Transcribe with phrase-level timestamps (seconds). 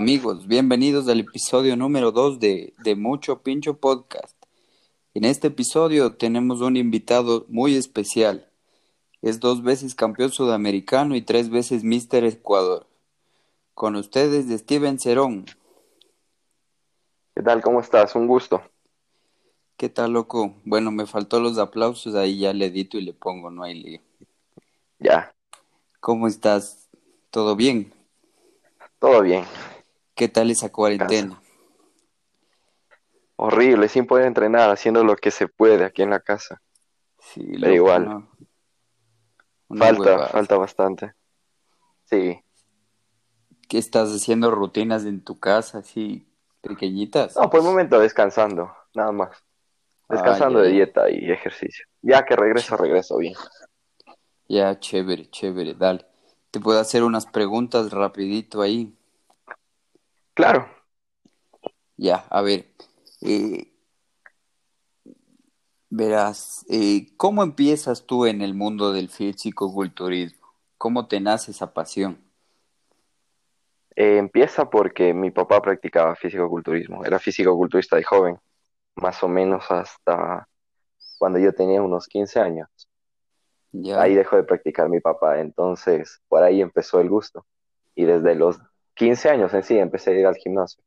[0.00, 4.34] Amigos, bienvenidos al episodio número 2 de, de Mucho Pincho Podcast.
[5.12, 8.50] En este episodio tenemos un invitado muy especial.
[9.20, 12.86] Es dos veces campeón sudamericano y tres veces Mister Ecuador.
[13.74, 15.44] Con ustedes, Steven Cerón.
[17.34, 17.60] ¿Qué tal?
[17.60, 18.14] ¿Cómo estás?
[18.14, 18.62] Un gusto.
[19.76, 20.54] ¿Qué tal, loco?
[20.64, 24.00] Bueno, me faltó los aplausos, ahí ya le edito y le pongo, no hay lío.
[24.98, 25.34] Ya.
[26.00, 26.88] ¿Cómo estás?
[27.30, 27.92] ¿Todo bien?
[28.98, 29.44] Todo bien.
[30.20, 31.36] ¿Qué tal esa cuarentena?
[31.36, 31.42] Casa.
[33.36, 36.60] Horrible, sin poder entrenar, haciendo lo que se puede aquí en la casa.
[37.20, 38.28] Sí, Pero igual.
[39.68, 40.28] Una falta, huevada.
[40.28, 41.14] falta bastante.
[42.04, 42.38] Sí.
[43.66, 46.28] ¿Qué estás haciendo rutinas en tu casa, así
[46.60, 47.34] pequeñitas?
[47.36, 49.42] No, por el momento descansando, nada más.
[50.10, 51.86] Descansando Ah, de dieta y ejercicio.
[52.02, 53.32] Ya que regreso, regreso bien.
[54.50, 56.04] Ya, chévere, chévere, dale.
[56.50, 58.94] Te puedo hacer unas preguntas rapidito ahí.
[60.34, 60.68] Claro.
[61.96, 62.66] Ya, a ver.
[63.20, 63.70] eh,
[65.88, 70.48] verás, eh, ¿cómo empiezas tú en el mundo del físico-culturismo?
[70.78, 72.18] ¿Cómo te nace esa pasión?
[73.96, 77.04] Eh, empieza porque mi papá practicaba físico-culturismo.
[77.04, 78.38] Era físico-culturista de joven,
[78.96, 80.48] más o menos hasta
[81.18, 82.68] cuando yo tenía unos 15 años.
[83.72, 87.46] Ya, Ahí dejó de practicar mi papá, entonces por ahí empezó el gusto.
[87.94, 88.58] Y desde los
[89.00, 90.82] 15 años en sí empecé a ir al gimnasio.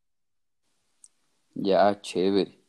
[1.56, 2.60] ya, chévere.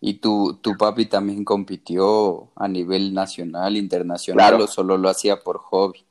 [0.00, 4.62] ¿Y tu, tu papi también compitió a nivel nacional, internacional Claro.
[4.62, 6.06] o solo lo hacía por hobby?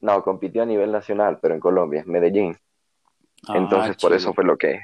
[0.00, 2.56] No, compitió a nivel nacional, pero en Colombia, en Medellín.
[3.48, 4.80] Ah, Entonces por eso fue lo que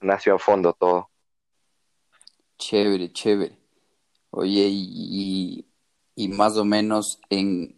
[0.00, 1.10] nació a fondo todo.
[2.58, 3.58] Chévere, chévere.
[4.30, 5.66] Oye, y,
[6.16, 7.75] y, y más o menos en,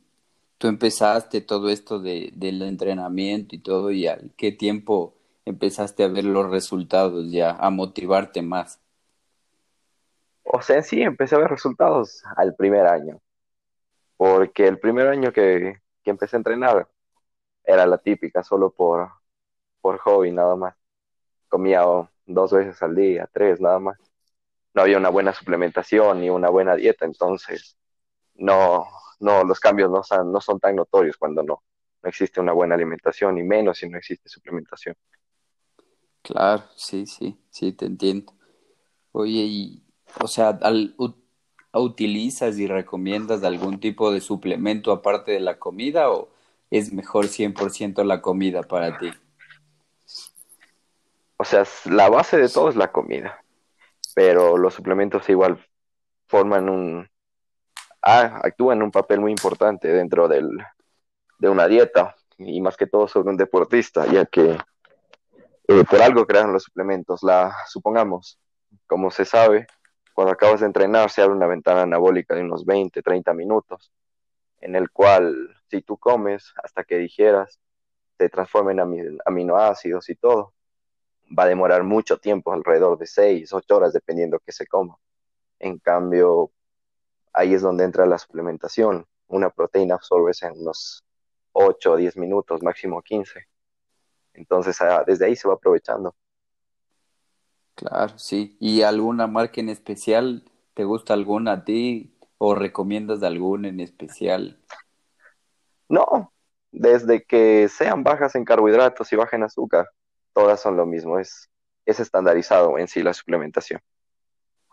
[0.58, 5.14] tú empezaste todo esto de, del entrenamiento y todo, y al qué tiempo
[5.44, 8.80] empezaste a ver los resultados ya, a motivarte más.
[10.42, 13.20] O sea, sí empecé a ver resultados al primer año,
[14.16, 16.88] porque el primer año que, que empecé a entrenar
[17.64, 19.10] era la típica, solo por,
[19.80, 20.74] por hobby nada más.
[21.48, 21.82] Comía
[22.26, 23.98] dos veces al día, tres nada más.
[24.74, 27.76] No había una buena suplementación ni una buena dieta, entonces
[28.34, 28.86] no,
[29.20, 31.62] no, los cambios no son, no son tan notorios cuando no,
[32.02, 34.94] no existe una buena alimentación, y menos si no existe suplementación.
[36.22, 38.32] Claro, sí, sí, sí, te entiendo.
[39.12, 39.82] Oye, y,
[40.20, 40.94] o sea, al,
[41.72, 46.30] ¿utilizas y recomiendas algún tipo de suplemento aparte de la comida o
[46.70, 49.10] es mejor 100% la comida para ti?
[51.36, 53.42] O sea, la base de todo es la comida,
[54.14, 55.64] pero los suplementos igual
[56.26, 57.08] forman un,
[58.08, 60.48] ah, actúan un papel muy importante dentro del,
[61.38, 64.56] de una dieta y más que todo sobre un deportista, ya que
[65.68, 67.22] eh, por algo crearon los suplementos.
[67.22, 68.38] La, supongamos,
[68.86, 69.66] como se sabe,
[70.14, 73.92] cuando acabas de entrenar se abre una ventana anabólica de unos 20, 30 minutos,
[74.60, 77.60] en el cual si tú comes hasta que digieras,
[78.16, 80.54] se transforma en ami- aminoácidos y todo.
[81.38, 84.96] Va a demorar mucho tiempo, alrededor de 6, 8 horas, dependiendo que se coma.
[85.58, 86.50] En cambio,
[87.38, 89.06] ahí es donde entra la suplementación.
[89.28, 91.04] Una proteína absorbes en unos
[91.52, 93.46] 8 o 10 minutos, máximo 15.
[94.34, 96.14] Entonces, ah, desde ahí se va aprovechando.
[97.74, 98.56] Claro, sí.
[98.58, 100.50] ¿Y alguna marca en especial?
[100.74, 104.60] ¿Te gusta alguna a ti o recomiendas alguna en especial?
[105.88, 106.32] No,
[106.72, 109.88] desde que sean bajas en carbohidratos y bajas en azúcar,
[110.32, 111.20] todas son lo mismo.
[111.20, 111.50] Es,
[111.86, 113.80] es estandarizado en sí la suplementación.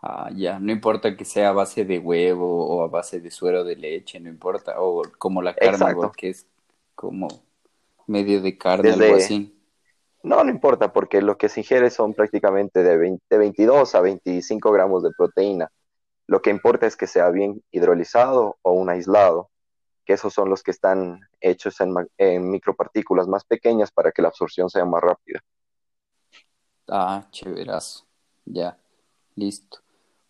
[0.08, 3.64] Ah, ya, no importa que sea a base de huevo o a base de suero
[3.64, 6.46] de leche, no importa, o como la carne, que es
[6.94, 7.26] como
[8.06, 9.60] medio de carne, algo Desde, así.
[10.22, 14.00] no, no importa, porque lo que se ingiere son prácticamente de 20 de 22 a
[14.00, 15.72] 25 gramos de proteína.
[16.28, 19.50] Lo que importa es que sea bien hidrolizado o un aislado,
[20.04, 24.28] que esos son los que están hechos en, en micropartículas más pequeñas para que la
[24.28, 25.40] absorción sea más rápida.
[26.88, 28.06] Ah, chéverazo.
[28.44, 28.78] Ya,
[29.34, 29.85] listo.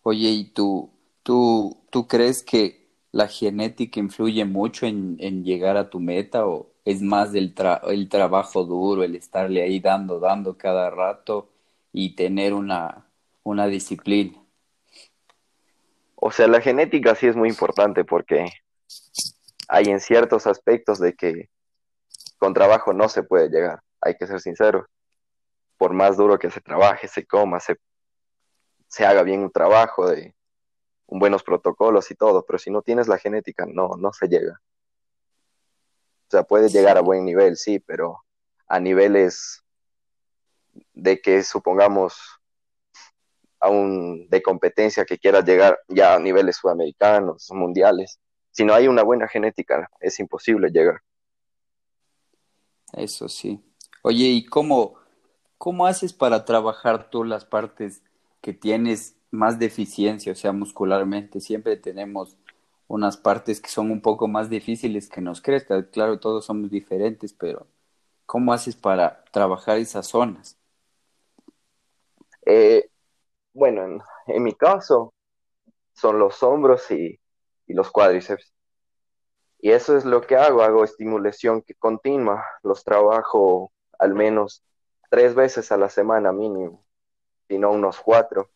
[0.09, 0.89] Oye, ¿y tú,
[1.21, 6.71] tú, tú crees que la genética influye mucho en, en llegar a tu meta o
[6.85, 7.53] es más el,
[7.89, 11.49] el trabajo duro, el estarle ahí dando, dando cada rato
[11.91, 13.05] y tener una,
[13.43, 14.41] una disciplina.
[16.15, 18.49] O sea, la genética sí es muy importante porque
[19.67, 21.49] hay en ciertos aspectos de que
[22.37, 24.85] con trabajo no se puede llegar, hay que ser sinceros.
[25.77, 27.75] Por más duro que se trabaje, se coma, se,
[28.87, 30.35] se haga bien un trabajo de
[31.07, 34.61] buenos protocolos y todo, pero si no tienes la genética, no, no se llega.
[36.27, 38.23] O sea, puedes llegar a buen nivel, sí, pero
[38.67, 39.63] a niveles
[40.93, 42.19] de que supongamos
[43.59, 48.19] a un de competencia que quieras llegar ya a niveles sudamericanos, mundiales.
[48.51, 51.01] Si no hay una buena genética, es imposible llegar.
[52.93, 53.63] Eso sí.
[54.03, 54.95] Oye, ¿y cómo,
[55.57, 58.03] cómo haces para trabajar tú las partes
[58.41, 61.39] que tienes más deficiencia, o sea, muscularmente?
[61.39, 62.37] Siempre tenemos
[62.87, 65.83] unas partes que son un poco más difíciles que nos crezcan.
[65.91, 67.67] Claro, todos somos diferentes, pero
[68.25, 70.57] ¿cómo haces para trabajar esas zonas?
[72.45, 72.89] Eh,
[73.53, 75.13] bueno, en, mi caso
[75.93, 77.19] son los hombros y,
[77.67, 78.53] los cuádriceps.
[79.59, 84.63] Y eso es lo que hago, hago estimulación continua, los trabajo al menos
[85.09, 86.85] tres veces a la semana mínimo,
[87.47, 88.49] si no unos cuatro,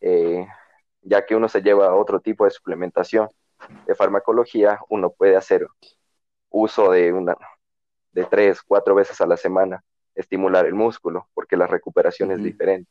[0.00, 0.46] eh,
[1.02, 3.28] ya que uno se lleva otro tipo de suplementación.
[3.86, 5.66] De farmacología, uno puede hacer
[6.50, 7.36] uso de una
[8.12, 9.84] de tres, cuatro veces a la semana,
[10.14, 12.90] estimular el músculo, porque la recuperación es diferente.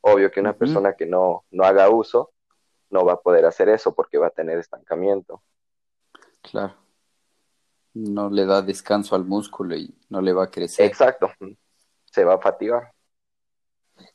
[0.00, 2.32] Obvio que una persona que no, no haga uso
[2.90, 5.42] no va a poder hacer eso porque va a tener estancamiento.
[6.42, 6.74] Claro.
[7.94, 10.86] No le da descanso al músculo y no le va a crecer.
[10.86, 11.30] Exacto.
[12.04, 12.92] Se va a fatigar.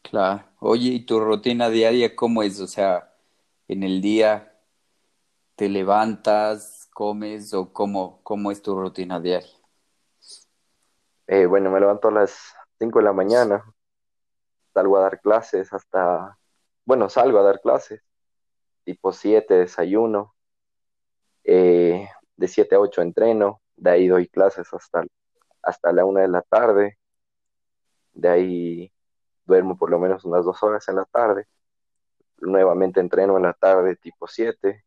[0.01, 0.43] Claro.
[0.59, 2.59] Oye, ¿y tu rutina diaria cómo es?
[2.59, 3.13] O sea,
[3.67, 4.57] en el día
[5.55, 9.49] te levantas, comes o cómo, cómo es tu rutina diaria?
[11.27, 13.63] Eh, bueno, me levanto a las 5 de la mañana,
[14.73, 16.37] salgo a dar clases hasta,
[16.85, 18.01] bueno, salgo a dar clases,
[18.83, 20.35] tipo 7 desayuno,
[21.43, 25.03] eh, de 7 a 8 entreno, de ahí doy clases hasta,
[25.61, 26.97] hasta la 1 de la tarde,
[28.13, 28.91] de ahí
[29.47, 31.47] duermo por lo menos unas dos horas en la tarde,
[32.39, 34.85] nuevamente entreno en la tarde tipo 7,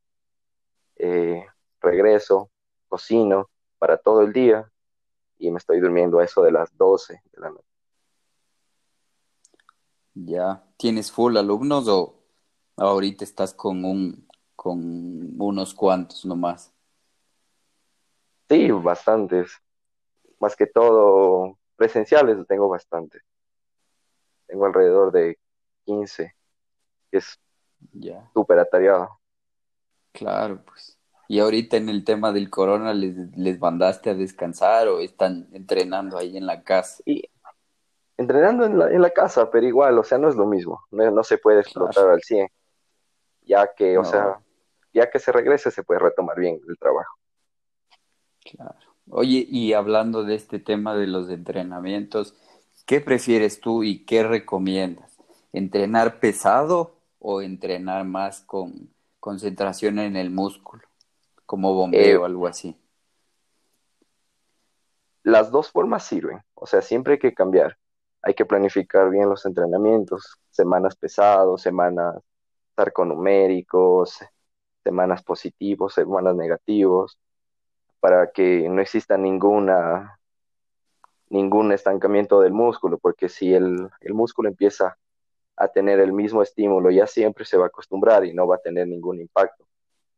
[0.97, 1.45] eh,
[1.81, 2.51] regreso,
[2.89, 4.71] cocino para todo el día
[5.39, 7.65] y me estoy durmiendo a eso de las 12 de la noche.
[10.15, 12.23] Ya, ¿tienes full alumnos o
[12.77, 14.29] ahorita estás con un
[14.61, 16.71] con unos cuantos nomás?
[18.51, 19.51] Sí, bastantes.
[20.39, 23.23] Más que todo presenciales tengo bastantes.
[24.51, 25.39] Tengo alrededor de
[25.85, 26.35] 15,
[27.11, 27.39] que es
[27.93, 29.21] ya súper atareado.
[30.13, 30.99] Claro, pues.
[31.29, 36.19] ¿Y ahorita en el tema del corona les, les mandaste a descansar o están entrenando
[36.19, 37.01] ahí en la casa?
[37.07, 37.31] Y
[38.17, 41.23] entrenando en la, en la casa, pero igual, o sea, no es lo mismo, no,
[41.23, 42.49] se puede explotar al 100,
[43.43, 44.41] ya que, o sea,
[44.93, 47.15] ya que se regrese se puede retomar bien el trabajo.
[48.41, 48.75] Claro.
[49.09, 52.35] Oye, y hablando de este tema de los entrenamientos,
[52.91, 55.17] ¿qué prefieres tú y qué recomiendas?
[55.53, 60.83] ¿Entrenar pesado o entrenar más con concentración en el músculo,
[61.47, 62.77] como bombeo o eh, algo así?
[65.23, 67.79] Las dos formas sirven, o sea, siempre hay que cambiar
[68.23, 72.17] hay que planificar bien los entrenamientos, semanas pesados, semanas
[72.99, 74.19] numéricos,
[74.83, 77.19] semanas positivos, semanas negativos,
[78.01, 80.20] para que no exista ninguna
[81.31, 84.99] ningún estancamiento del músculo, porque si el, músculo empieza
[85.57, 88.61] a tener el mismo estímulo, ya siempre se va a acostumbrar y no va a
[88.61, 89.65] tener ningún impacto.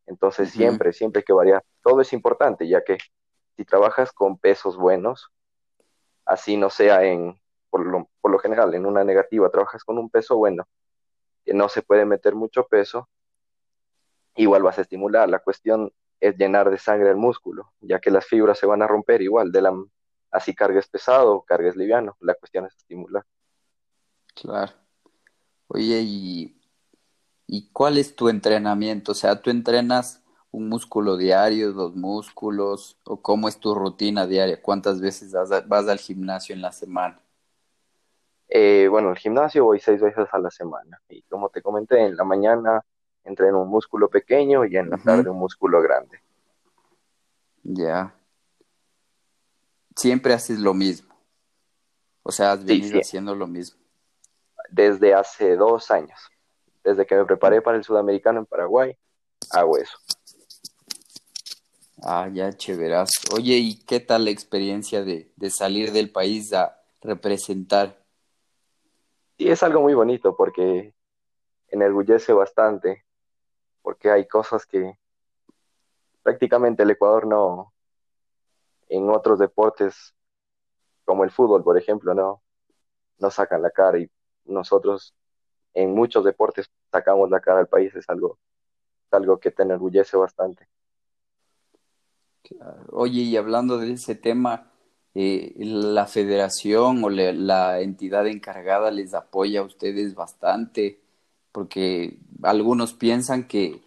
[0.06, 1.62] Entonces siempre, siempre hay que variar.
[1.82, 2.98] Todo es importante, ya que
[3.56, 5.30] si trabajas con pesos buenos,
[6.24, 7.38] así no sea en
[7.70, 10.68] por lo, por lo general, en una negativa trabajas con un peso bueno,
[11.44, 13.08] que no se puede meter mucho peso,
[14.36, 15.28] igual vas a estimular.
[15.28, 15.90] La cuestión
[16.20, 19.52] es llenar de sangre el músculo, ya que las fibras se van a romper igual,
[19.52, 19.72] de la,
[20.32, 23.24] así cargues pesado o cargues liviano, la cuestión es estimular.
[24.34, 24.72] Claro.
[25.68, 26.60] Oye, ¿y,
[27.46, 29.12] ¿y cuál es tu entrenamiento?
[29.12, 32.98] O sea, ¿tú entrenas un músculo diario, dos músculos?
[33.04, 34.60] ¿O cómo es tu rutina diaria?
[34.60, 35.32] ¿Cuántas veces
[35.66, 37.20] vas al gimnasio en la semana?
[38.48, 42.16] Eh, bueno, al gimnasio voy seis veces a la semana y como te comenté, en
[42.16, 42.84] la mañana
[43.24, 46.20] entreno un músculo pequeño y en la tarde un músculo grande.
[47.62, 48.14] Ya.
[49.96, 51.14] Siempre haces lo mismo.
[52.22, 53.80] O sea, has venido haciendo lo mismo.
[54.70, 56.18] Desde hace dos años.
[56.84, 58.96] Desde que me preparé para el sudamericano en Paraguay,
[59.50, 59.96] hago eso.
[62.02, 63.10] Ah, ya, chéveras.
[63.32, 68.02] Oye, ¿y qué tal la experiencia de, de salir del país a representar?
[69.36, 70.94] Y es algo muy bonito porque
[71.68, 73.04] enorgullece bastante,
[73.82, 74.98] porque hay cosas que
[76.22, 77.71] prácticamente el Ecuador no,
[78.92, 80.14] en otros deportes
[81.04, 82.42] como el fútbol, por ejemplo, no,
[83.18, 84.10] no sacan la cara y
[84.46, 85.14] nosotros
[85.74, 88.38] en muchos deportes sacamos la cara al país, es algo,
[89.12, 90.68] algo que te enorgullece bastante.
[92.92, 94.72] Oye, y hablando de ese tema,
[95.14, 101.00] eh, ¿la federación o le- la entidad encargada les apoya a ustedes bastante?
[101.52, 103.82] Porque algunos piensan que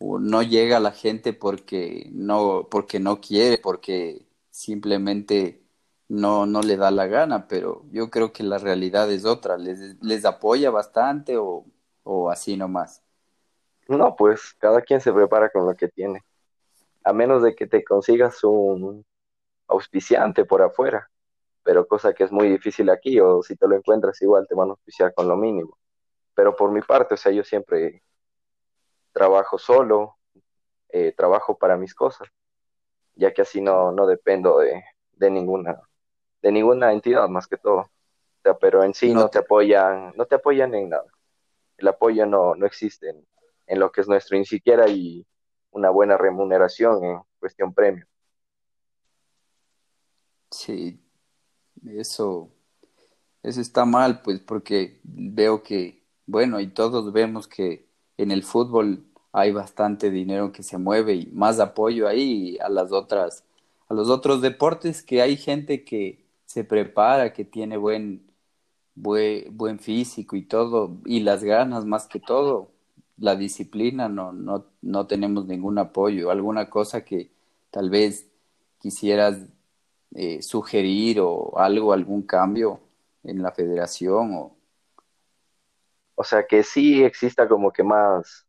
[0.00, 4.22] no llega la gente porque no, porque no quiere, porque
[4.60, 5.62] simplemente
[6.08, 9.56] no, no le da la gana, pero yo creo que la realidad es otra.
[9.56, 11.64] ¿Les, les apoya bastante o,
[12.02, 13.02] o así nomás?
[13.88, 16.24] No, pues cada quien se prepara con lo que tiene,
[17.04, 19.04] a menos de que te consigas un
[19.66, 21.10] auspiciante por afuera,
[21.62, 24.68] pero cosa que es muy difícil aquí, o si te lo encuentras igual te van
[24.68, 25.78] a auspiciar con lo mínimo.
[26.34, 28.02] Pero por mi parte, o sea, yo siempre
[29.12, 30.16] trabajo solo,
[30.90, 32.28] eh, trabajo para mis cosas,
[33.14, 35.80] ya que así no, no dependo de, de ninguna,
[36.42, 37.78] de ninguna entidad más que todo.
[37.80, 37.90] O
[38.42, 41.06] sea, pero en sí No no te te, apoyan, no te apoyan en nada.
[41.78, 43.26] El apoyo no, no existe en,
[43.66, 45.26] en lo que es nuestro, ni siquiera hay
[45.72, 48.06] una buena remuneración en cuestión premio.
[50.50, 51.00] sí,
[51.86, 52.52] eso.
[53.42, 59.09] Eso está mal, pues, porque veo que, bueno, y todos vemos que en el fútbol
[59.32, 63.44] hay bastante dinero que se mueve y más apoyo ahí a las otras,
[63.88, 68.26] a los otros deportes que hay gente que se prepara, que tiene buen,
[68.94, 72.72] buen, físico y todo, y las ganas más que todo,
[73.18, 77.30] la disciplina, no, no, no tenemos ningún apoyo, alguna cosa que
[77.70, 78.28] tal vez
[78.80, 79.38] quisieras
[80.14, 82.80] eh, sugerir o algo, algún cambio
[83.22, 84.56] en la federación o
[86.14, 88.46] O sea, que sí exista como que más,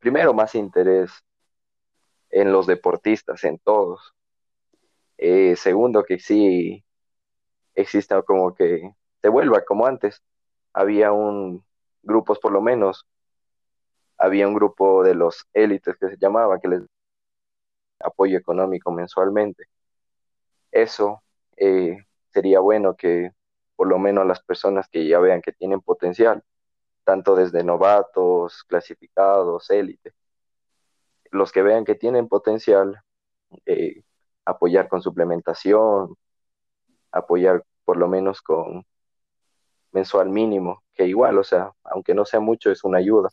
[0.00, 1.12] primero más interés
[2.30, 4.14] en los deportistas, en todos.
[5.18, 6.84] Eh, segundo, que sí
[7.74, 10.22] exista como que se vuelva como antes.
[10.72, 11.64] Había un,
[12.02, 13.06] grupos por lo menos,
[14.18, 16.82] había un grupo de los élites que se llamaba, que les
[18.00, 19.64] apoyo económico mensualmente.
[20.70, 21.22] Eso
[21.56, 21.98] eh,
[22.32, 23.32] sería bueno que
[23.76, 26.42] por lo menos las personas que ya vean que tienen potencial,
[27.10, 30.12] tanto desde novatos, clasificados, élite,
[31.32, 33.02] los que vean que tienen potencial,
[33.66, 34.04] eh,
[34.44, 36.14] apoyar con suplementación,
[37.10, 38.86] apoyar por lo menos con
[39.90, 43.28] mensual mínimo, que igual, o sea, aunque no sea mucho, es una ayuda,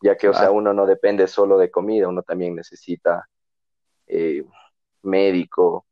[0.00, 3.28] ya que, o sea, uno no depende solo de comida, uno también necesita
[4.06, 4.42] eh,
[5.02, 5.84] médico,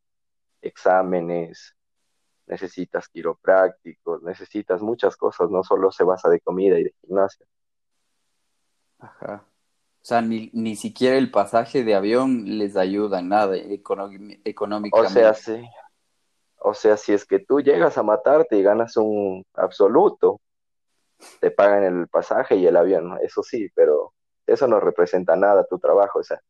[0.62, 1.75] exámenes,
[2.46, 7.46] necesitas quiroprácticos, necesitas muchas cosas, no solo se basa de comida y de gimnasia.
[8.98, 9.44] ajá.
[10.02, 14.10] O sea, ni, ni siquiera el pasaje de avión les ayuda en nada econo- O
[14.10, 15.34] sea, económicamente.
[15.34, 15.68] sí,
[16.58, 20.40] o sea, si es que tú llegas a matarte y ganas un absoluto,
[21.40, 23.18] te pagan el pasaje y el avión.
[23.22, 24.12] Eso sí, pero
[24.46, 26.40] eso no representa nada a tu trabajo, o sea,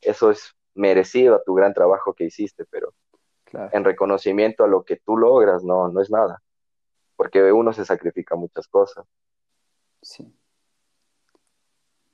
[0.00, 2.94] eso es merecido a tu gran trabajo que hiciste, pero
[3.50, 6.42] Claro, en reconocimiento a lo que tú logras, no, no es nada,
[7.16, 9.06] porque uno se sacrifica muchas cosas.
[10.02, 10.32] sí.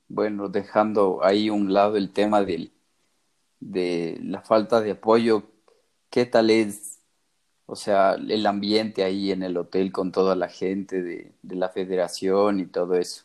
[0.09, 2.73] Bueno, dejando ahí un lado el tema del,
[3.61, 5.45] de la falta de apoyo,
[6.11, 7.03] ¿qué tal es,
[7.67, 11.71] o sea, el ambiente ahí en el hotel con toda la gente de, de la
[11.71, 13.25] federación y todo eso?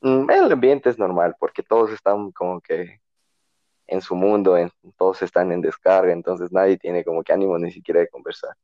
[0.00, 3.00] Mm, El ambiente es normal, porque todos están como que
[3.88, 7.72] en su mundo, en- todos están en descarga, entonces nadie tiene como que ánimo ni
[7.72, 8.54] siquiera de conversar.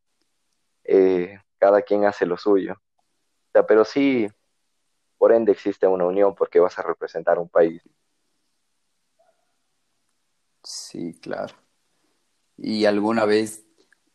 [0.84, 2.74] Eh, cada quien hace lo suyo.
[2.74, 4.28] O sea, pero sí,
[5.18, 7.82] por ende existe una unión porque vas a representar un país.
[10.62, 11.54] Sí, claro.
[12.56, 13.64] ¿Y alguna vez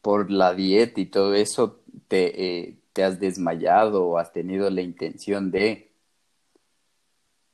[0.02, 4.82] por la dieta y todo eso te, eh, te has desmayado o has tenido la
[4.82, 5.92] intención de...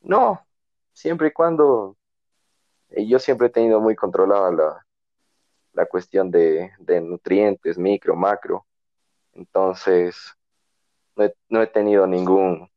[0.02, 0.46] No,
[0.94, 1.98] siempre y cuando
[2.90, 4.86] eh, yo siempre he tenido muy controlada la,
[5.74, 8.66] la cuestión de, de nutrientes, micro, macro,
[9.34, 10.16] entonces
[11.16, 12.70] no he, no he tenido ningún,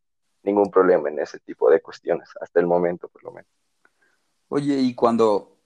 [0.43, 3.50] ningún problema en ese tipo de cuestiones, hasta el momento por lo menos.
[4.49, 5.59] Oye, y cuando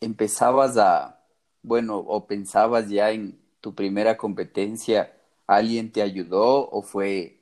[0.00, 1.24] empezabas a,
[1.62, 7.40] bueno, o pensabas ya en tu primera competencia, ¿alguien te ayudó o fue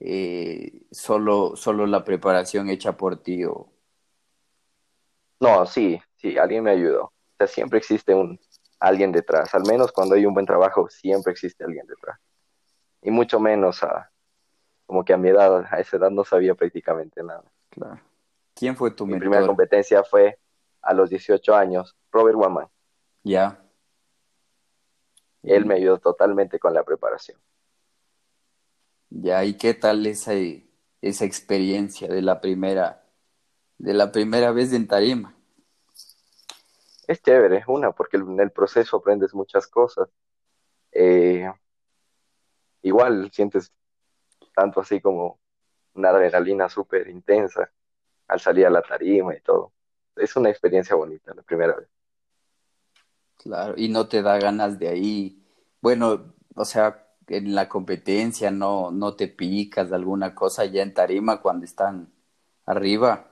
[0.00, 3.44] eh, solo, solo la preparación hecha por ti?
[3.44, 3.72] O...
[5.40, 7.04] No, sí, sí, alguien me ayudó.
[7.04, 8.38] O sea, siempre existe un
[8.78, 9.54] alguien detrás.
[9.54, 12.18] Al menos cuando hay un buen trabajo, siempre existe alguien detrás.
[13.02, 14.10] Y mucho menos a,
[14.86, 17.44] como que a mi edad, a esa edad no sabía prácticamente nada.
[17.68, 18.00] Claro.
[18.54, 19.28] ¿Quién fue tu Mi mentor?
[19.28, 20.38] primera competencia fue
[20.82, 22.66] a los 18 años, Robert Waman.
[23.22, 23.62] Ya.
[25.42, 27.38] Él me ayudó totalmente con la preparación.
[29.10, 30.32] Ya, ¿y qué tal esa,
[31.02, 32.99] esa experiencia de la primera,
[33.80, 35.34] de la primera vez en tarima?
[37.06, 40.08] Es chévere, una, porque en el proceso aprendes muchas cosas.
[40.92, 41.50] Eh,
[42.82, 43.72] igual sientes
[44.54, 45.40] tanto así como
[45.94, 47.70] una adrenalina súper intensa
[48.28, 49.72] al salir a la tarima y todo.
[50.14, 51.88] Es una experiencia bonita la primera vez.
[53.38, 55.42] Claro, y no te da ganas de ahí.
[55.80, 60.92] Bueno, o sea, en la competencia no, no te picas de alguna cosa ya en
[60.92, 62.12] tarima cuando están
[62.66, 63.29] arriba.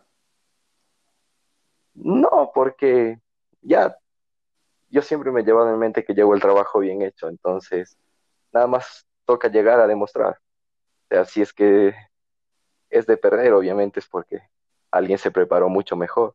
[2.01, 3.21] No, porque
[3.61, 3.97] ya
[4.89, 7.99] yo siempre me he llevado en mente que llevo el trabajo bien hecho, entonces
[8.53, 10.39] nada más toca llegar a demostrar.
[11.05, 11.95] O sea, si es que
[12.89, 14.41] es de perder, obviamente es porque
[14.91, 16.35] alguien se preparó mucho mejor.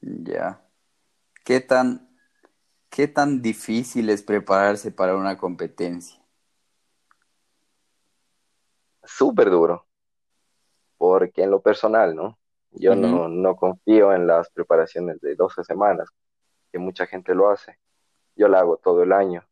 [0.00, 0.60] Ya.
[1.44, 2.08] ¿Qué tan,
[2.90, 6.20] qué tan difícil es prepararse para una competencia?
[9.04, 9.86] Súper duro,
[10.98, 12.38] porque en lo personal, ¿no?
[12.74, 16.08] Yo no, no confío en las preparaciones de 12 semanas,
[16.72, 17.78] que mucha gente lo hace.
[18.34, 19.46] Yo la hago todo el año,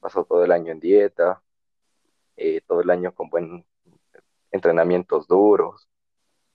[0.00, 1.40] paso todo el año en dieta,
[2.36, 3.64] eh, todo el año con buen
[4.50, 5.88] entrenamientos duros,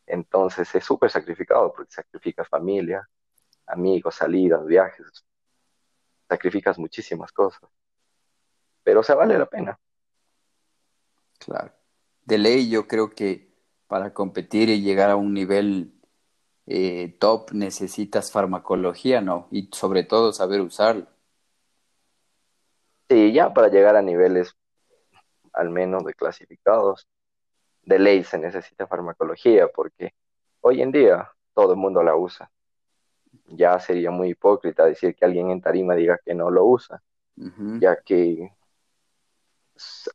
[0.05, 3.07] entonces es súper sacrificado porque sacrificas familia,
[3.67, 5.25] amigos, salidas, viajes,
[6.27, 7.69] sacrificas muchísimas cosas,
[8.83, 9.79] pero o sea, vale la pena.
[11.39, 11.71] claro.
[12.25, 13.49] De ley, yo creo que
[13.89, 15.92] para competir y llegar a un nivel
[16.68, 19.48] eh, top necesitas farmacología, ¿no?
[19.50, 21.07] Y sobre todo saber usarlo.
[23.09, 24.55] Sí, ya para llegar a niveles
[25.53, 27.07] al menos de clasificados,
[27.81, 30.13] de ley se necesita farmacología porque
[30.61, 32.51] hoy en día todo el mundo la usa.
[33.48, 37.01] Ya sería muy hipócrita decir que alguien en tarima diga que no lo usa,
[37.79, 38.51] ya que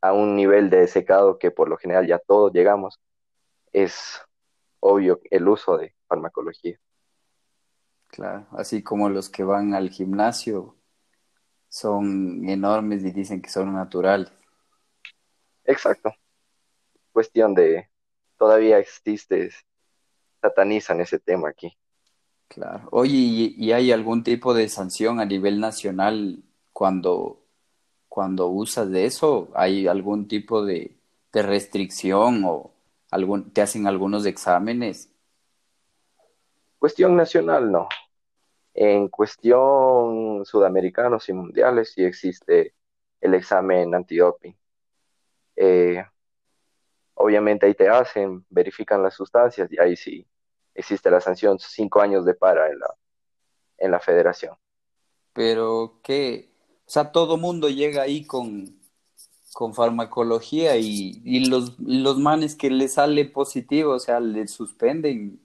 [0.01, 3.01] a un nivel de secado que por lo general ya todos llegamos,
[3.75, 4.23] es
[4.81, 6.79] obvio el uso de farmacología.
[8.07, 8.47] claro.
[8.53, 10.77] Así como los que van al gimnasio
[11.69, 14.33] son enormes y dicen que son naturales.
[15.65, 16.15] Exacto.
[17.13, 17.91] Cuestión de
[18.39, 19.51] todavía existe,
[20.41, 21.77] satanizan ese tema aquí.
[22.49, 22.89] Claro.
[22.93, 27.43] Oye, ¿y, y hay algún tipo de sanción a nivel nacional cuando,
[28.09, 29.51] cuando usas de eso?
[29.55, 30.97] ¿Hay algún tipo de,
[31.33, 32.74] de restricción o
[33.15, 35.09] algún, te hacen algunos exámenes?
[36.79, 37.89] Cuestión nacional, no.
[38.75, 42.75] En cuestión sudamericanos y mundiales sí existe
[43.21, 44.57] el examen antidoping.
[45.55, 46.05] Eh,
[47.15, 50.27] obviamente ahí te hacen, verifican las sustancias y ahí sí
[50.75, 52.95] existe la sanción, cinco años de para en la,
[53.79, 54.57] en la federación.
[55.33, 56.51] Pero que,
[56.85, 58.84] o sea, todo mundo llega ahí con,
[59.55, 65.41] con farmacología y, y los, los manes que le sale positivo, o sea, le suspenden,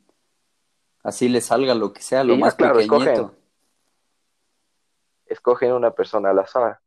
[1.04, 3.36] así le salga lo que sea, lo más claro, escogen, pequeñito.
[5.28, 6.80] escogen una persona al azar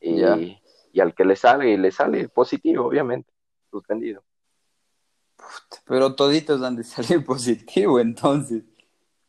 [0.00, 0.36] Ya.
[0.36, 0.60] y,
[0.92, 3.30] y al que le sale, y le sale positivo, obviamente,
[3.70, 4.22] suspendido.
[5.84, 8.64] Pero toditos han de salir positivo, entonces.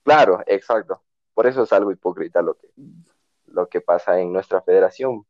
[0.04, 1.02] Claro, exacto.
[1.34, 2.70] Por eso es algo hipócrita lo que,
[3.48, 5.26] lo que pasa en nuestra federación.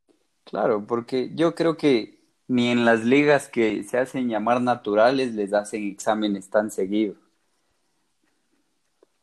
[0.48, 5.54] Claro, porque yo creo que ni en las ligas que se hacen llamar naturales les
[5.54, 7.18] hacen exámenes tan seguidos.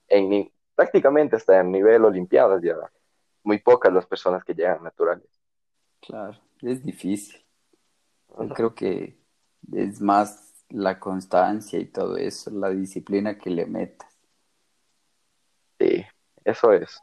[0.08, 2.74] En, prácticamente hasta en nivel olimpiadas ya
[3.42, 5.26] muy pocas las personas que llegan naturales.
[6.00, 7.42] Claro, es difícil.
[8.38, 9.16] Yo creo que
[9.72, 14.10] es más la constancia y todo eso, la disciplina que le metas.
[15.78, 16.04] Sí,
[16.44, 17.00] eso es.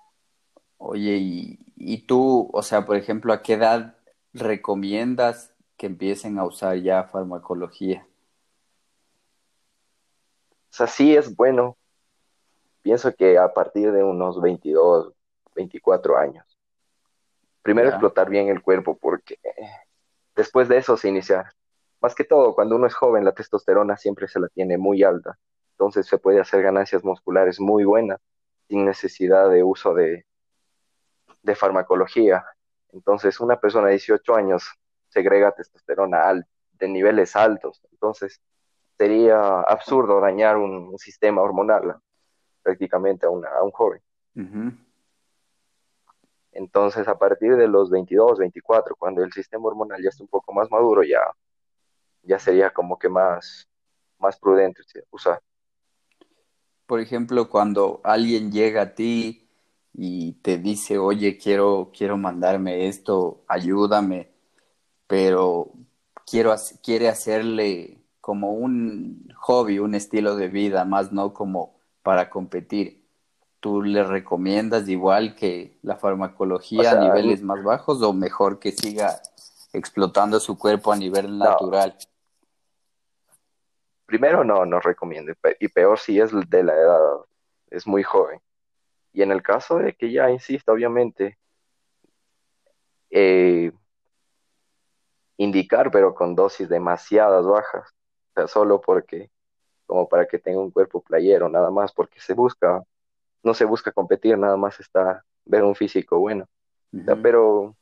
[0.77, 3.97] Oye, y, y tú, o sea, por ejemplo, ¿a qué edad
[4.33, 8.07] recomiendas que empiecen a usar ya farmacología?
[10.71, 11.77] O sea, sí es bueno.
[12.81, 15.13] Pienso que a partir de unos 22,
[15.55, 16.45] 24 años.
[17.61, 19.37] Primero Ya, explotar bien el cuerpo porque
[20.35, 21.53] después de eso se inicia.
[21.99, 25.37] Más que todo, cuando uno es joven, la testosterona siempre se la tiene muy alta.
[25.73, 28.19] Entonces se puede hacer ganancias musculares muy buenas
[28.67, 30.25] sin necesidad de uso de,
[31.43, 32.45] de farmacología.
[32.93, 34.63] Entonces, una persona de 18 años
[35.09, 37.81] segrega testosterona al- de niveles altos.
[37.91, 38.41] Entonces,
[38.97, 41.97] sería absurdo dañar un, un sistema hormonal.
[42.63, 44.01] prácticamente a, una, a un joven.
[46.53, 50.53] Entonces, a partir de los 22, 24, cuando el sistema hormonal ya está un poco
[50.53, 51.21] más maduro, ya,
[52.23, 53.67] ya sería como que más,
[54.19, 55.41] más prudente usar.
[56.85, 59.40] Por ejemplo, cuando alguien llega a ti
[59.93, 64.31] y te dice, oye, quiero, quiero mandarme esto, ayúdame,
[65.07, 65.71] pero
[66.25, 73.01] quiero, quiere hacerle como un hobby, un estilo de vida, más no como para competir.
[73.59, 78.71] ¿Tú le recomiendas igual que la farmacología a sea, niveles más bajos o mejor que
[78.71, 79.21] siga
[79.73, 81.95] explotando su cuerpo a nivel no, natural?
[84.11, 86.99] primero no, no recomiendo, y peor si es de la edad,
[87.69, 88.41] es muy joven.
[89.13, 91.37] Y en el caso de que ya, insisto, obviamente,
[93.09, 93.71] eh,
[95.37, 97.89] indicar, pero con dosis demasiadas bajas,
[98.31, 99.29] o sea, solo porque,
[99.87, 102.83] como para que tenga un cuerpo playero, nada más, porque se busca,
[103.43, 106.45] no se busca competir, nada más está ver un físico bueno.
[106.45, 107.75] O sea, Ujú, pero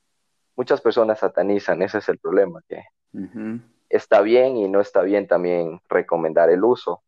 [0.57, 5.27] muchas personas satanizan, ese es el problema, que ujú, está bien y no está bien
[5.27, 7.03] también recomendar el uso,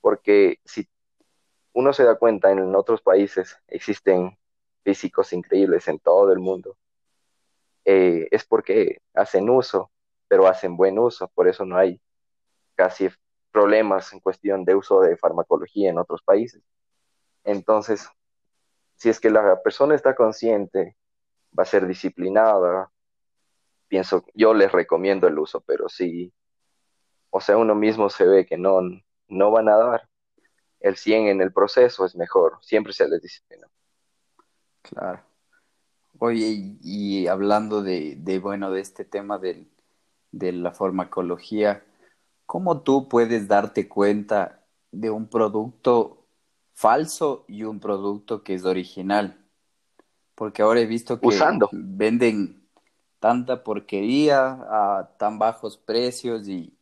[0.00, 0.88] porque si
[1.72, 4.36] uno se da cuenta, en otros países existen
[4.82, 6.76] físicos increíbles en todo el mundo,
[7.84, 9.90] eh, es porque hacen uso,
[10.28, 12.00] pero hacen buen uso, por eso no hay
[12.74, 13.08] casi
[13.50, 16.62] problemas en cuestión de uso de farmacología en otros países.
[17.44, 18.08] Entonces,
[18.96, 20.96] si es que la persona está consciente,
[21.58, 22.90] va a ser disciplinada,
[23.88, 26.32] pienso, yo les recomiendo el uso, pero si,
[27.30, 28.80] o sea, uno mismo se ve que no,
[29.28, 30.08] no van a dar
[30.82, 33.66] el 100 en el proceso, es mejor, siempre se les disciplina.
[34.82, 35.20] claro.
[36.18, 39.66] Oye, y, hablando de, de, bueno, de este tema del,
[40.30, 41.82] de la farmacología,
[42.46, 46.24] ¿cómo tú puedes darte cuenta de un producto
[46.74, 49.44] falso y un producto que es original?
[50.36, 52.68] Porque ahora he visto que Usando, venden
[53.18, 56.72] tanta porquería a tan bajos precios y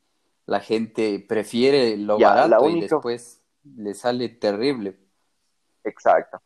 [0.44, 4.98] la gente prefiere lo ya, barato y después le sale terrible.
[5.84, 6.40] exacto.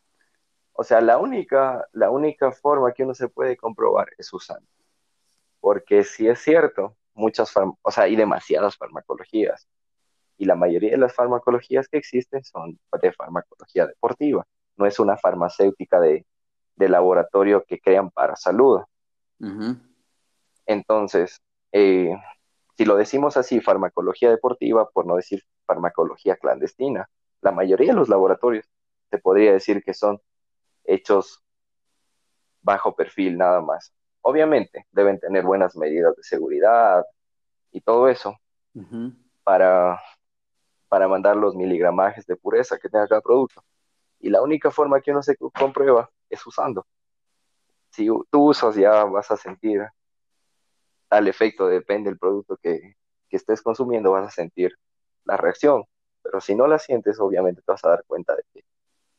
[0.72, 4.68] O sea, la única, la única forma que uno se puede comprobar es usando.
[5.60, 9.68] Porque si es cierto, muchas, o sea, hay demasiadas farmacologías.
[10.36, 14.44] Y la mayoría de las farmacologías que existen son de farmacología deportiva.
[14.76, 16.26] No es una farmacéutica de,
[16.74, 18.80] de laboratorio que crean para salud.
[20.66, 22.16] Entonces, eh,
[22.76, 27.08] si lo decimos así, farmacología deportiva, por no decir farmacología clandestina,
[27.40, 28.66] la mayoría de los laboratorios
[29.10, 30.20] se podría decir que son
[30.84, 31.42] hechos
[32.62, 33.92] bajo perfil nada más.
[34.22, 37.04] Obviamente, deben tener buenas medidas de seguridad
[37.70, 38.38] y todo eso
[39.42, 40.00] para,
[40.88, 43.62] para mandar los miligramajes de pureza que tenga cada producto.
[44.18, 46.86] Y la única forma que uno se comprueba es usando.
[47.90, 49.86] Si tú usas, ya vas a sentir
[51.10, 52.96] al efecto, depende del producto que,
[53.28, 54.74] que estés consumiendo, vas a sentir
[55.24, 55.84] la reacción.
[56.22, 58.64] Pero si no la sientes, obviamente te vas a dar cuenta de que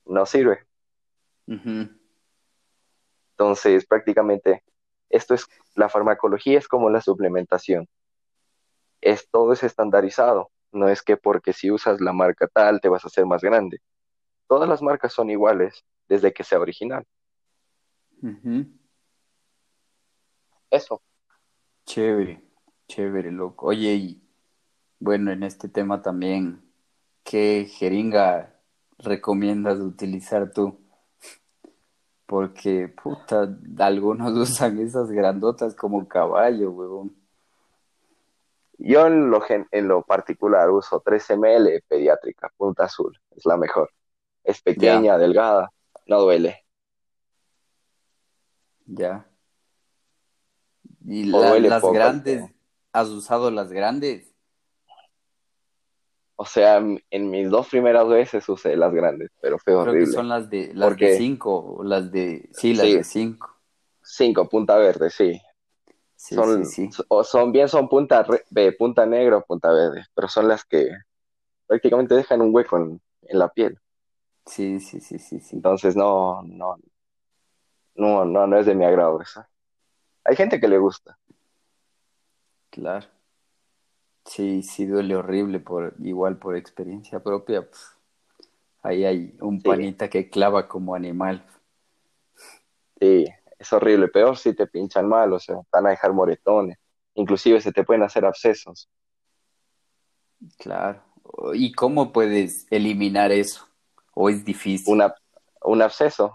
[0.05, 0.65] no sirve.
[3.31, 4.63] Entonces, prácticamente,
[5.09, 7.87] esto es, la farmacología es como la suplementación.
[9.01, 10.49] Es, todo es estandarizado.
[10.71, 13.81] No es que porque si usas la marca tal te vas a hacer más grande.
[14.47, 17.05] Todas las marcas son iguales desde que sea original.
[20.69, 21.01] Eso.
[21.85, 22.43] Chévere,
[22.87, 23.67] chévere, loco.
[23.67, 24.24] Oye, y
[25.05, 26.63] bueno, en este tema también,
[27.23, 28.59] ¿qué jeringa
[28.97, 30.79] recomiendas utilizar tú?
[32.27, 33.47] Porque, puta,
[33.79, 37.15] algunos usan esas grandotas como caballo, huevón.
[38.77, 43.17] Yo en lo, gen- en lo particular uso 3 ml pediátrica, punta azul.
[43.31, 43.89] Es la mejor.
[44.43, 45.71] Es Ya, pequeña, delgada,
[46.07, 46.65] no duele.
[48.87, 49.25] ya.
[51.05, 51.93] Y O la- duele las poco.
[51.93, 52.51] grandes,
[52.91, 54.34] ¿has usado las grandes?
[56.37, 60.27] O sea, en mis dos primeras veces usé las grandes, pero fue Creo que son
[60.27, 63.55] las de las de Porque, 5 o las de sí, las sí, de 5.
[64.03, 65.41] 5 punta verde, sí.
[66.17, 66.89] Sí, Son, sí.
[67.07, 70.89] o son bien, son punta, re- punta negra o punta verde, pero son las que
[71.67, 73.77] prácticamente dejan un hueco en, en la piel.
[74.45, 75.55] Sí, sí, sí, sí, sí.
[75.55, 76.77] Entonces no, no,
[77.95, 79.45] no, no, no es de mi agrado eso.
[80.23, 81.17] Hay gente que le gusta.
[82.69, 83.07] Claro.
[84.25, 87.61] Sí, sí duele horrible por igual por experiencia propia.
[87.61, 87.95] pf,
[88.81, 91.45] Ahí hay un Sí, panita que clava como animal.
[92.99, 93.25] sí,
[93.57, 94.07] es horrible.
[94.09, 96.77] Peor si te pinchan mal, o sea, van a dejar moretones.
[97.15, 98.89] Inclusive se te pueden hacer abscesos.
[100.57, 101.01] Claro.
[101.53, 103.67] ¿Y cómo puedes eliminar eso?
[104.13, 105.01] ¿O es difícil?
[105.63, 106.33] un absceso.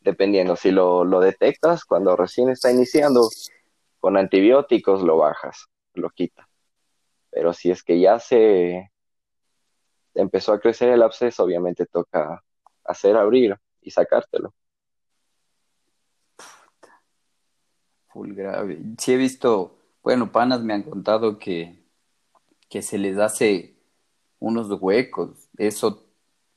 [0.00, 3.28] Dependiendo, si lo, lo detectas cuando recién está iniciando,
[4.00, 6.46] con antibióticos lo bajas, lo quitas.
[7.30, 8.90] Pero si es que ya se
[10.14, 12.42] empezó a crecer el absceso, obviamente toca
[12.84, 14.54] hacer abrir y sacártelo.
[18.08, 18.80] Full grave.
[18.98, 21.84] Sí he visto, bueno, panas me han contado que,
[22.68, 23.76] que se les hace
[24.38, 25.48] unos huecos.
[25.56, 26.06] Eso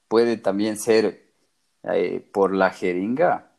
[0.07, 1.33] puede también ser
[1.83, 3.51] eh, por la jeringa.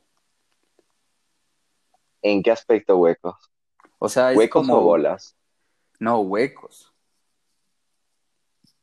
[2.23, 3.52] ¿En qué aspecto huecos?
[4.05, 4.81] O sea, es ¿Huecos como...
[4.81, 5.37] o bolas?
[6.01, 6.93] No, huecos.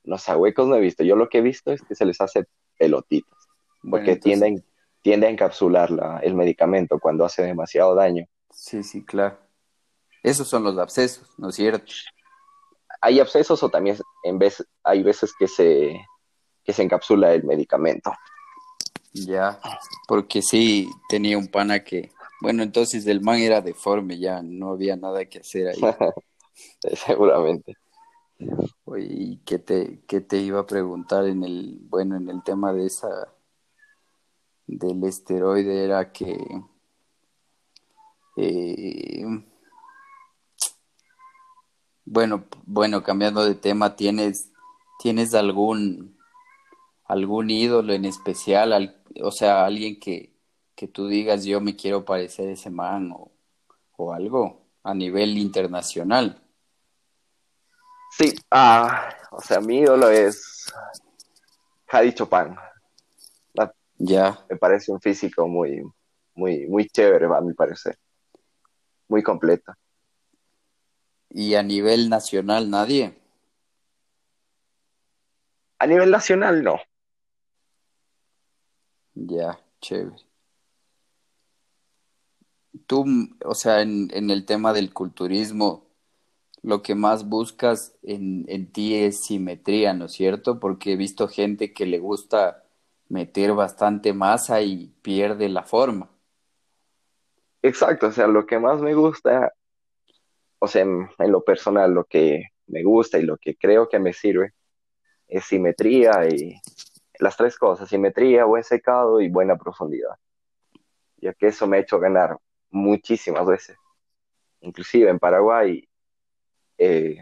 [0.06, 1.04] No sé, huecos no he visto.
[1.04, 2.46] Yo lo que he visto es que se les hace
[2.78, 3.38] pelotitas.
[3.82, 4.64] Porque tienden,
[5.02, 8.28] tiende a encapsular la, el medicamento cuando hace demasiado daño.
[8.50, 9.38] Sí, sí, claro.
[10.24, 11.92] Esos son los abscesos, ¿no es cierto?
[13.02, 16.00] Hay abscesos o también en vez, hay veces que se,
[16.64, 18.14] que se encapsula el medicamento.
[19.12, 19.60] Ya,
[20.08, 22.10] porque sí tenía un pana que,
[22.42, 25.80] bueno, entonces el man era deforme, ya no había nada que hacer ahí.
[27.06, 27.76] Seguramente.
[28.86, 32.72] Oye, ¿y qué te, qué te iba a preguntar en el, bueno, en el tema
[32.72, 33.10] de esa,
[34.66, 36.38] del esteroide era que,
[38.38, 39.26] eh,
[42.06, 44.52] bueno, bueno, cambiando de tema, ¿tienes,
[45.00, 46.18] tienes algún,
[47.06, 48.96] algún ídolo en especial?
[49.22, 50.39] o sea, alguien que,
[50.80, 53.30] que tú digas, yo me quiero parecer a ese man o,
[53.98, 56.42] o algo a nivel internacional.
[58.18, 60.72] Sí, ah, o sea, mi ídolo es
[61.86, 62.56] Hadi Chopin.
[63.98, 64.40] Ya.
[64.50, 65.84] Me parece un físico muy,
[66.34, 67.98] muy, muy chévere, a mi parecer.
[69.10, 69.74] Muy completo.
[71.30, 73.20] ¿Y a nivel nacional nadie?
[75.78, 76.80] A nivel nacional no.
[79.14, 80.29] Ya, chévere.
[82.90, 83.06] Tú,
[83.46, 85.86] o sea, en, en el tema del culturismo,
[86.64, 90.60] lo que más buscas en, en ti es simetría, ¿no es cierto?
[90.60, 92.64] Porque he visto gente que le gusta
[93.08, 96.10] meter bastante masa y pierde la forma.
[97.62, 99.54] Exacto, o sea, lo que más me gusta,
[100.58, 104.14] o sea, en, lo personal, lo que me gusta y lo que creo que me
[104.14, 104.54] sirve
[105.28, 106.60] es simetría y
[107.20, 110.16] las tres cosas, simetría, buen secado y buena profundidad.
[111.18, 112.40] Ya que eso me ha hecho ganar
[112.72, 113.78] muchísimas veces.
[114.62, 115.88] Inclusive en Paraguay
[116.78, 117.18] eh,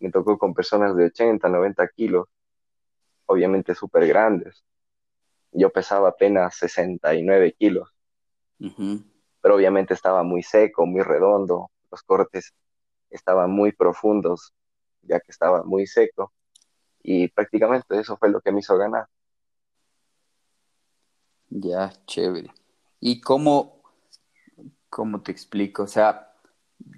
[0.00, 2.28] me tocó con personas de 80, 90 kilos,
[3.26, 4.64] obviamente súper grandes.
[5.52, 7.88] Yo pesaba apenas 69 kilos,
[9.40, 12.54] pero obviamente estaba muy seco, muy redondo, los cortes
[13.10, 14.52] estaban muy profundos,
[15.02, 16.32] ya que estaba muy seco,
[17.02, 19.06] y prácticamente eso fue lo que me hizo ganar.
[21.48, 22.52] Ya, chévere.
[23.00, 23.77] ¿Y cómo,
[24.90, 25.84] cómo te explico?
[25.84, 26.32] O sea,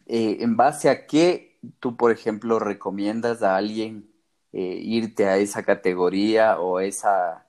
[0.06, 4.10] eh, ¿en base a qué tú, por ejemplo, recomiendas a alguien
[4.52, 7.46] eh, irte a esa categoría o esa,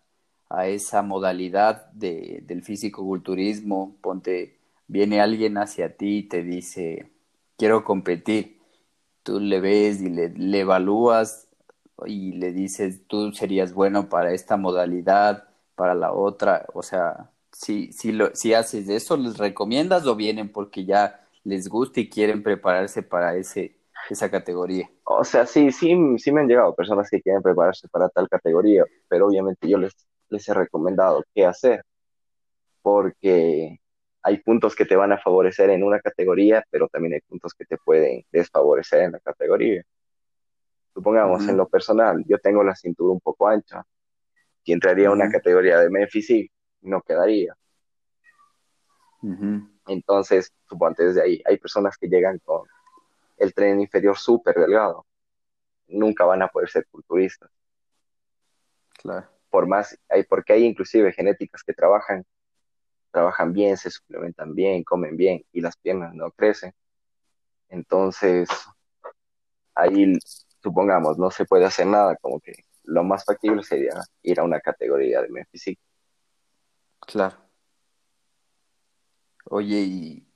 [0.49, 3.97] a esa modalidad de, del físico-culturismo?
[4.01, 7.11] Ponte, viene alguien hacia ti y te dice,
[7.57, 8.59] quiero competir.
[9.23, 11.47] Tú le ves y le, le evalúas
[12.05, 16.65] y le dices, tú serías bueno para esta modalidad, para la otra.
[16.73, 21.67] O sea, si, si, lo, si haces eso, ¿les recomiendas o vienen porque ya les
[21.67, 23.75] gusta y quieren prepararse para ese,
[24.09, 24.89] esa categoría?
[25.03, 28.85] O sea, sí, sí, sí me han llegado personas que quieren prepararse para tal categoría,
[29.07, 29.93] pero obviamente yo les,
[30.29, 31.83] les he recomendado qué hacer,
[32.81, 33.79] porque
[34.23, 37.65] hay puntos que te van a favorecer en una categoría, pero también hay puntos que
[37.65, 39.83] te pueden desfavorecer en la categoría.
[40.93, 43.83] Supongamos, en lo personal, yo tengo la cintura un poco ancha,
[44.63, 46.29] y entraría a una categoría de Memphis
[46.81, 47.55] no quedaría.
[49.87, 52.67] Entonces, suponte desde ahí, hay personas que llegan con
[53.37, 55.05] el tren inferior súper delgado.
[55.87, 57.49] Nunca van a poder ser culturistas.
[59.01, 59.27] Claro.
[59.49, 62.25] Por más, hay, porque hay inclusive genéticas que trabajan,
[63.11, 66.73] trabajan bien, se suplementan bien, comen bien y las piernas no crecen.
[67.69, 68.49] Entonces,
[69.75, 70.17] ahí,
[70.61, 74.59] supongamos, no se puede hacer nada, como que lo más factible sería ir a una
[74.59, 75.77] categoría de Memphis.
[77.07, 77.37] Claro.
[79.45, 80.27] Oye, y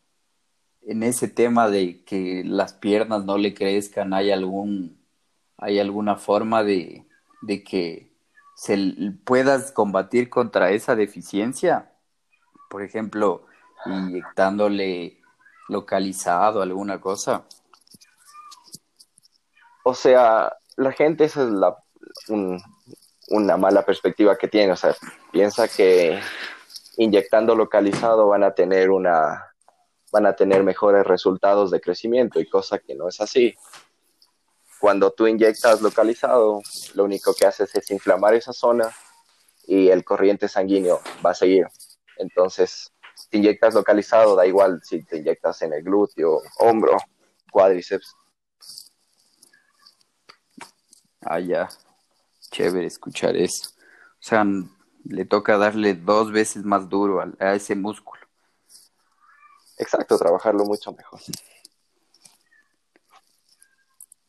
[0.81, 5.01] en ese tema de que las piernas no le crezcan, ¿hay algún,
[5.57, 7.05] hay alguna forma de,
[7.41, 8.11] de que
[8.55, 11.91] se puedas combatir contra esa deficiencia?
[12.69, 13.45] Por ejemplo,
[13.85, 15.21] inyectándole
[15.69, 17.45] localizado alguna cosa.
[19.83, 21.77] O sea, la gente esa es la,
[23.29, 24.73] una mala perspectiva que tiene.
[24.73, 24.95] O sea,
[25.31, 26.19] piensa que
[26.97, 29.51] inyectando localizado van a tener una
[30.11, 33.53] van a tener mejores resultados de crecimiento y cosa que no es así.
[34.79, 36.61] Cuando tú inyectas localizado,
[36.93, 38.95] lo único que haces es inflamar esa zona
[39.67, 41.67] y el corriente sanguíneo va a seguir.
[42.17, 42.93] Entonces,
[43.31, 46.97] inyectas localizado, da igual si te inyectas en el glúteo, hombro,
[47.51, 48.15] cuádriceps.
[51.21, 51.67] Ah, ya.
[52.51, 53.69] Chévere escuchar eso.
[53.69, 54.45] O sea,
[55.05, 58.21] le toca darle dos veces más duro a, ese músculo.
[59.77, 61.19] Exacto, trabajarlo mucho mejor.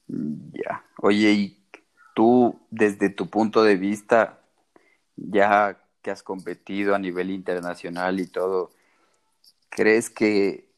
[0.08, 0.84] Ya.
[1.00, 1.66] Oye, y
[2.14, 4.40] tú, desde tu punto de vista,
[5.16, 8.70] ya que has competido a nivel internacional y todo,
[9.70, 10.68] ¿crees que,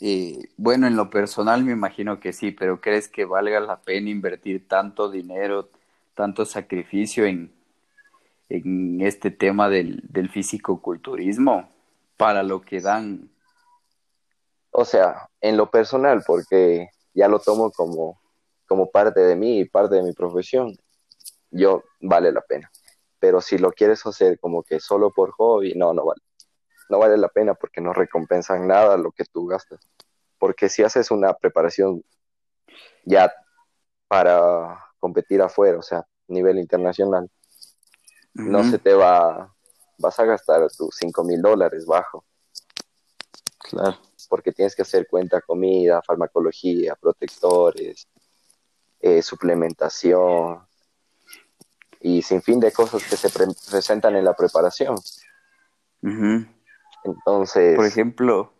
[0.00, 4.10] eh, bueno, en lo personal me imagino que sí, pero ¿crees que valga la pena
[4.10, 5.70] invertir tanto dinero,
[6.14, 7.57] tanto sacrificio en,
[8.48, 11.68] en este tema del, del físico-culturismo
[12.16, 13.30] para lo que dan?
[14.70, 18.20] O sea, en lo personal, porque ya lo tomo como,
[18.66, 20.76] como parte de mí y parte de mi profesión,
[21.50, 22.70] yo vale la pena.
[23.18, 26.22] Pero si lo quieres hacer como que solo por hobby, no, no vale.
[26.88, 29.80] No vale la pena porque no recompensan nada lo que tú gastas.
[30.38, 32.02] Porque si haces una preparación
[33.04, 33.32] ya
[34.06, 37.30] para competir afuera, o sea, nivel internacional,
[38.38, 39.52] no se te va,
[39.98, 42.24] vas a gastar tus cinco mil dólares bajo.
[43.58, 43.98] Claro.
[44.28, 48.08] Porque tienes que hacer cuenta comida, farmacología, protectores,
[49.00, 50.66] eh, suplementación
[52.00, 54.96] y sin fin de cosas que se presentan en la preparación.
[57.04, 57.76] Entonces.
[57.76, 58.52] Por ejemplo,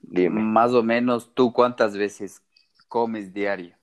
[0.00, 0.40] dime.
[0.40, 2.42] Más o menos, ¿tú cuántas veces
[2.88, 3.75] comes diario?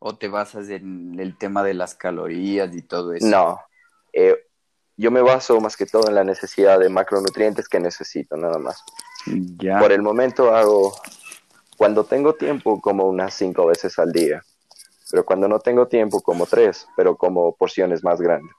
[0.00, 3.26] ¿O te basas en el tema de las calorías y todo eso?
[3.26, 3.60] No,
[4.12, 4.34] eh,
[4.96, 8.82] yo me baso más que todo en la necesidad de macronutrientes que necesito, nada más.
[9.56, 9.78] Ya.
[9.78, 10.94] Por el momento hago,
[11.76, 14.42] cuando tengo tiempo, como unas cinco veces al día.
[15.10, 18.54] Pero cuando no tengo tiempo, como tres, pero como porciones más grandes.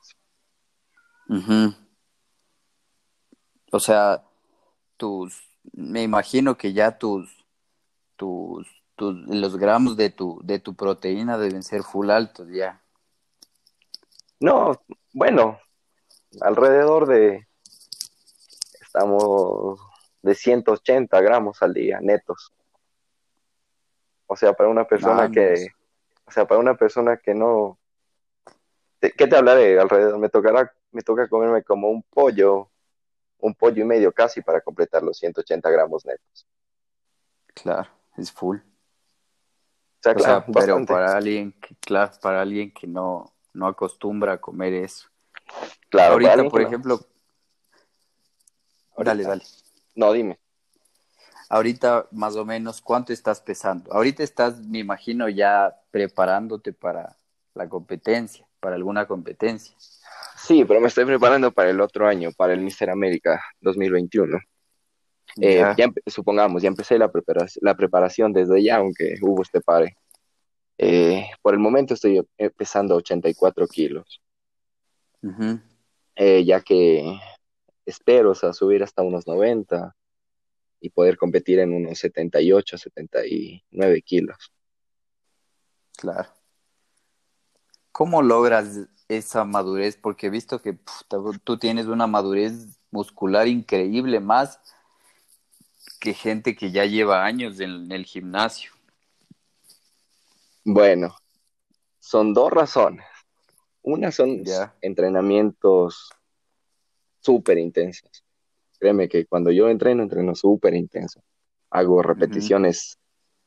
[3.71, 4.23] O sea,
[4.97, 5.41] tus,
[5.73, 7.30] me imagino que ya tus,
[8.15, 12.82] tus los gramos de tu, de tu proteína deben ser full altos ya.
[14.39, 14.82] No,
[15.13, 15.60] bueno,
[16.41, 17.47] alrededor de,
[18.82, 19.80] estamos
[20.21, 22.54] de 180 gramos al día netos.
[24.27, 25.67] O sea, para una persona que,
[26.25, 27.77] o sea, para una persona que no,
[28.99, 29.80] ¿qué te hablaré?
[29.80, 32.69] Alrededor, me tocará, me toca comerme como un pollo,
[33.39, 36.47] un pollo y medio casi para completar los 180 gramos netos.
[37.54, 38.60] Claro, es full.
[40.01, 45.07] Sea, pero para alguien que, claro, para alguien que no, no acostumbra a comer eso.
[45.89, 46.99] Claro, ahorita, por ejemplo.
[48.97, 49.43] Dale, dale.
[49.95, 50.39] No, dime.
[51.49, 53.91] Ahorita, más o menos, ¿cuánto estás pesando?
[53.93, 57.17] Ahorita estás, me imagino, ya preparándote para
[57.53, 59.75] la competencia, para alguna competencia.
[60.37, 64.39] Sí, pero me estoy preparando para el otro año, para el Mister América 2021.
[65.39, 65.87] Eh, ya.
[66.07, 67.11] supongamos, ya empecé la,
[67.61, 69.95] la preparación desde ya, aunque hubo este pare.
[70.77, 72.21] Eh, por el momento estoy
[72.57, 74.21] pesando 84 kilos.
[76.15, 77.19] Eh, ya que
[77.85, 79.95] espero o sea, subir hasta unos 90
[80.79, 84.51] y poder competir en unos 78, 79 kilos.
[85.97, 86.29] Claro.
[87.91, 89.97] ¿Cómo logras esa madurez?
[89.97, 90.79] Porque he visto que
[91.43, 94.59] tú tienes una madurez muscular increíble, más
[96.01, 98.71] que gente que ya lleva años en el gimnasio.
[100.65, 101.15] Bueno,
[101.99, 103.05] son dos razones.
[103.83, 104.43] Una son
[104.81, 106.09] entrenamientos
[107.19, 108.23] súper intensos.
[108.80, 111.21] Créeme que cuando yo entreno, entreno súper intenso.
[111.69, 112.97] Hago repeticiones,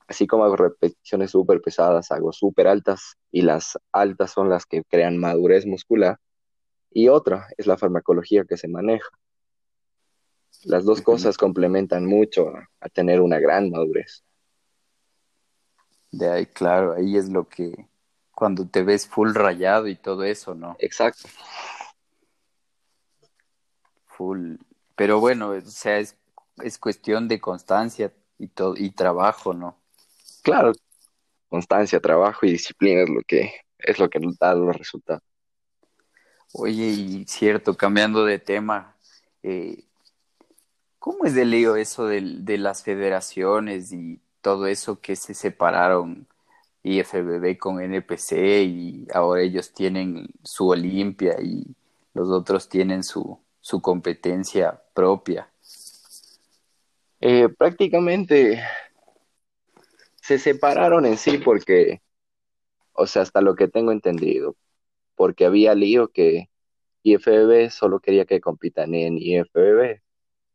[0.07, 4.85] así como hago repeticiones súper pesadas, hago súper altas y las altas son las que
[4.85, 6.19] crean madurez muscular.
[6.91, 9.09] Y otra es la farmacología que se maneja.
[10.65, 14.25] Las dos cosas complementan mucho a, tener una gran madurez.
[16.11, 17.89] De ahí, claro, ahí es lo que,
[18.33, 20.77] cuando te ves full rayado y todo eso, ¿no?
[20.79, 21.29] Exacto.
[24.07, 24.57] Full.
[24.95, 26.17] Pero bueno, o sea, es,
[26.63, 29.81] es cuestión de constancia y, todo, y trabajo, ¿no?
[30.43, 30.73] Claro,
[31.49, 35.23] constancia, trabajo y disciplina es lo que, es lo que da los resultados.
[36.53, 38.97] Oye, y cierto, cambiando de tema,
[39.43, 39.85] eh,
[41.05, 46.27] ¿Cómo es de lío eso de, de, las federaciones y todo eso que se separaron
[46.83, 48.33] IFBB con NPC
[48.65, 51.77] y ahora ellos tienen su Olimpia y
[52.15, 55.53] los otros tienen su, su competencia propia.
[57.21, 58.63] Eh, prácticamente
[60.23, 62.01] se separaron en sí porque,
[62.95, 64.57] o sea, hasta lo que tengo entendido,
[65.17, 66.49] porque había lío que
[67.03, 70.01] IFBB solo quería que compitan en IFBB,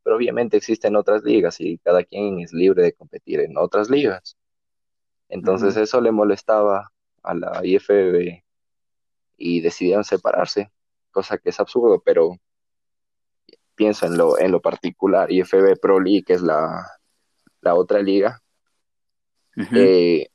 [0.09, 4.35] pero obviamente existen otras ligas y cada quien es libre de competir en otras ligas.
[5.27, 6.91] Entonces eso le molestaba
[7.21, 8.41] a la IFBB
[9.37, 10.71] y decidieron separarse,
[11.11, 12.35] cosa que es absurdo, pero
[13.75, 16.87] pienso en lo, en lo particular, IFB Pro League, que es la,
[17.61, 18.41] la otra liga,
[19.75, 20.27] eh,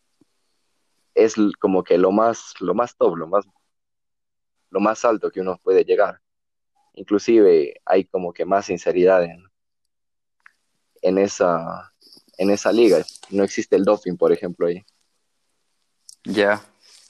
[1.17, 3.45] es como que lo más, lo más top, lo más,
[4.71, 6.21] lo más alto que uno puede llegar.
[6.93, 9.53] Inclusive hay como que más sinceridad en,
[11.05, 11.93] en esa,
[12.39, 13.05] en esa liga.
[13.31, 14.85] No existe el doping, por ejemplo, ahí.
[16.25, 16.63] Ya.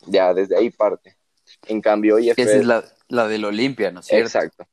[0.07, 1.17] Ya, desde ahí parte.
[1.67, 2.39] En cambio, IFB...
[2.39, 4.27] Esa es la, la del Olimpia, ¿no es cierto?
[4.27, 4.67] Exacto.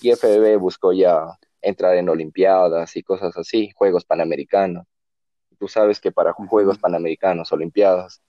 [0.00, 4.86] IFB buscó ya entrar en Olimpiadas y cosas así, Juegos Panamericanos.
[5.58, 8.22] Tú sabes que para Juegos Panamericanos, Olimpiadas,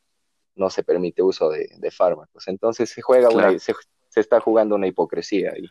[0.56, 2.48] no se permite uso de, fármacos.
[2.48, 3.74] Entonces se juega se,
[4.16, 5.68] está jugando una hipocresía ahí.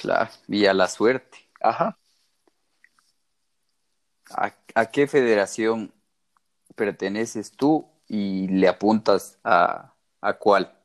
[0.00, 1.38] Claro, y a la suerte.
[1.60, 1.98] Ajá.
[4.30, 5.92] ¿A, qué federación
[6.74, 10.76] perteneces tú y le apuntas a, a cuál?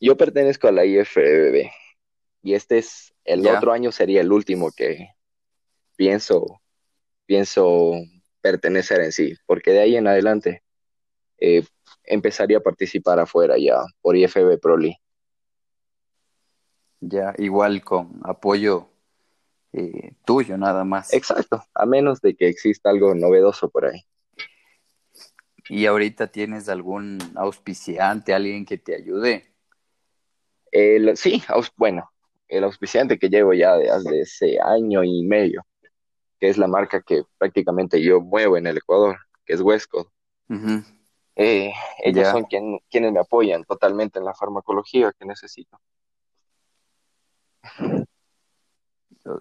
[0.00, 1.70] Yo pertenezco a la IFBB
[2.42, 5.10] y este es el otro año sería el último que
[5.96, 6.60] pienso
[7.26, 7.92] pienso
[8.40, 10.62] pertenecer en sí, porque de ahí en adelante
[11.38, 11.64] eh,
[12.04, 14.76] empezaría a participar afuera ya por IFB Pro
[17.00, 18.88] Ya, igual con apoyo
[19.76, 21.12] eh, tuyo nada más.
[21.12, 24.06] Exacto, a menos de que exista algo novedoso por ahí.
[25.68, 29.52] ¿Y ahorita tienes algún auspiciante, alguien que te ayude?
[31.14, 31.42] sí,
[31.76, 32.10] bueno,
[32.48, 35.66] el auspiciante que llevo ya desde ese año y medio,
[36.38, 40.08] que es la marca que prácticamente yo muevo en el Ecuador, que es Westcott.
[41.34, 41.72] Eh,
[42.02, 45.78] ellos son quienes me apoyan totalmente en la farmacología que necesito.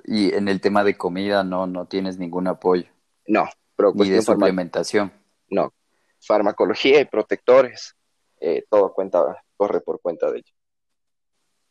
[0.06, 2.86] Y en el tema de comida no, no tienes ningún apoyo.
[3.28, 5.12] No, pero Ni de suplementación.
[5.50, 5.74] No,
[6.20, 7.96] farmacología y protectores,
[8.40, 10.56] eh, todo cuenta, corre por cuenta de ellos.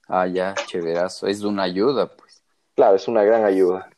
[0.06, 1.26] Ah, ya, chéverazo.
[1.26, 2.42] Es una ayuda, pues.
[2.74, 3.88] Claro, es una gran ayuda.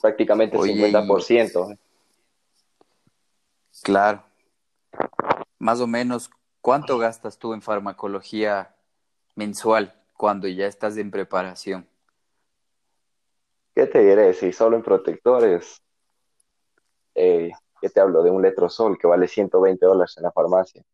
[0.00, 1.78] Prácticamente el 50%.
[3.82, 4.24] Claro.
[5.58, 6.30] Más o menos,
[6.60, 8.74] ¿cuánto gastas tú en farmacología
[9.34, 11.84] mensual cuando ya estás en preparación?
[13.74, 14.32] ¿Qué te diré?
[14.34, 15.82] Si solo en protectores,
[17.16, 17.50] eh,
[17.80, 18.22] ¿qué te hablo?
[18.22, 20.84] De un letrozol que vale 120 dólares en la farmacia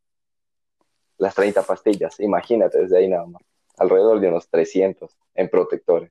[1.19, 3.43] las 30 pastillas, imagínate desde ahí nada más,
[3.77, 6.11] alrededor de unos 300 en protectores.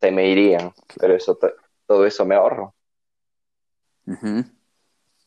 [0.00, 1.36] Se me irían, pero eso
[1.84, 2.72] todo eso me ahorro.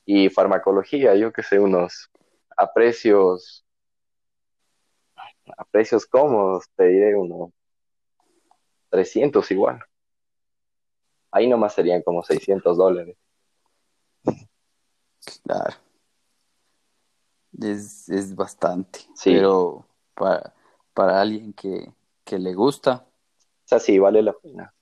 [0.06, 2.10] Y farmacología, yo que sé, unos
[2.56, 3.63] a precios,
[5.58, 7.52] a precios cómodos, te diré unos
[8.90, 9.84] 300 igual.
[11.32, 13.18] Ahí nomás serían como 600 dólares.
[15.44, 15.76] Claro
[17.62, 19.00] es, es bastante.
[19.24, 20.54] Pero para,
[20.94, 21.92] para alguien que,
[22.38, 23.06] le gusta.
[23.66, 24.74] O sea, sí, vale la pena.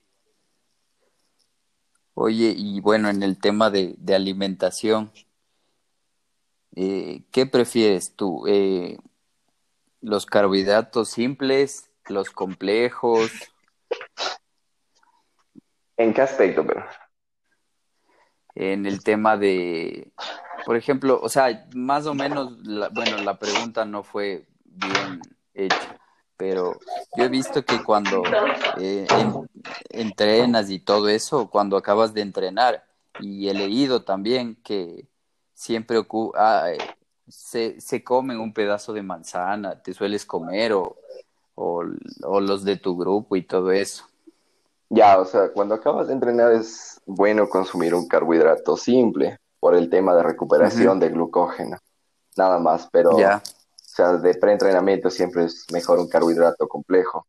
[2.14, 5.10] Oye, y bueno, en el tema de, alimentación,
[6.74, 8.46] eh, ¿qué prefieres tú?
[8.46, 8.98] Eh,
[10.02, 13.30] ¿Los carbohidratos simples, los complejos?
[15.96, 16.84] ¿En qué aspecto, pero?
[18.54, 20.12] En el tema de,
[20.66, 22.58] por ejemplo, o sea, más o menos,
[22.92, 25.20] bueno, la pregunta no fue bien
[25.54, 25.98] hecha,
[26.36, 26.78] pero
[27.16, 28.22] yo he visto que cuando
[28.78, 29.06] eh,
[29.88, 32.84] entrenas y todo eso, cuando acabas de entrenar,
[33.20, 35.06] y he leído también que
[35.54, 35.98] siempre
[36.34, 36.78] ah, eh,
[37.28, 40.96] se, se comen un pedazo de manzana, te sueles comer o,
[41.54, 41.84] o,
[42.24, 44.04] o los de tu grupo y todo eso.
[44.88, 49.88] Ya, o sea, cuando acabas de entrenar es bueno consumir un carbohidrato simple, por el
[49.88, 51.78] tema de recuperación de glucógeno,
[52.36, 53.40] nada más, pero o
[53.76, 57.28] sea, de preentrenamiento siempre es mejor un carbohidrato complejo.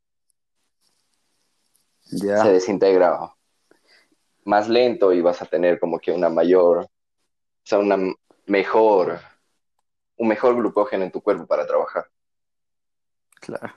[2.04, 3.32] Se desintegra
[4.46, 6.90] más lento y vas a tener como que una mayor, o
[7.64, 7.98] sea, una
[8.48, 9.20] mejor,
[10.18, 12.06] un mejor glucógeno en tu cuerpo para trabajar.
[13.40, 13.74] Claro.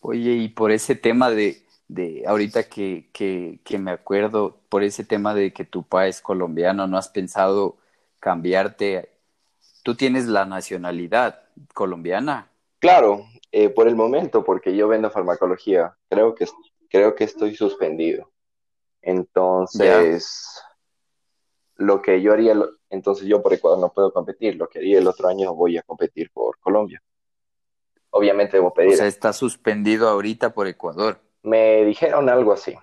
[0.00, 5.04] Oye, y por ese tema de, de ahorita que, que, que, me acuerdo por ese
[5.04, 7.76] tema de que tu papá es colombiano, ¿no has pensado
[8.22, 9.10] cambiarte.
[9.82, 11.42] Tú tienes la nacionalidad
[11.74, 12.50] colombiana.
[12.78, 16.46] Claro, eh, por el momento, porque yo vendo farmacología, creo que,
[16.88, 18.30] creo que estoy suspendido.
[19.02, 20.61] Entonces,
[21.76, 22.54] lo que yo haría,
[22.90, 25.82] entonces yo por Ecuador no puedo competir, lo que haría el otro año voy a
[25.82, 27.02] competir por Colombia.
[28.10, 28.94] Obviamente debo pedir.
[28.94, 31.18] O sea, está suspendido ahorita por Ecuador.
[31.42, 32.76] Me dijeron algo así.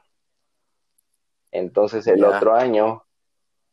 [1.51, 3.03] Entonces el otro año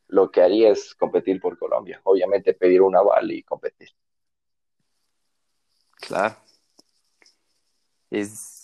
[0.09, 2.01] lo que haría es competir por Colombia.
[2.05, 3.91] Obviamente pedir un aval y competir.
[5.93, 6.37] Claro.
[8.11, 8.56] Es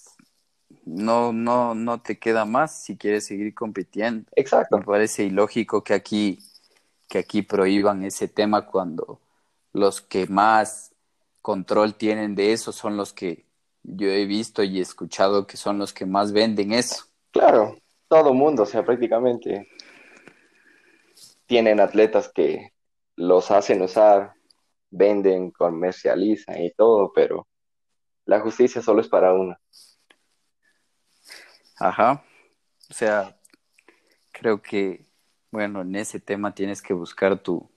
[0.85, 4.31] no, no, no te queda más si quieres seguir compitiendo.
[4.35, 4.79] Exacto.
[4.79, 6.39] Me parece ilógico que aquí,
[7.09, 9.21] que aquí prohíban ese tema cuando
[9.73, 10.93] los que más
[11.41, 13.45] control tienen de eso son los que
[13.83, 17.05] yo he visto y escuchado que son los que más venden eso.
[17.31, 17.77] Claro,
[18.09, 19.69] todo mundo, o sea, prácticamente
[21.47, 22.73] tienen atletas que
[23.17, 24.33] los hacen usar,
[24.91, 27.47] venden, comercializan y todo, pero
[28.25, 29.57] la justicia solo es para uno.
[31.83, 32.23] Ajá.
[32.91, 33.37] O sea,
[34.33, 35.07] creo que,
[35.51, 37.71] bueno, en ese tema tienes que buscar tu,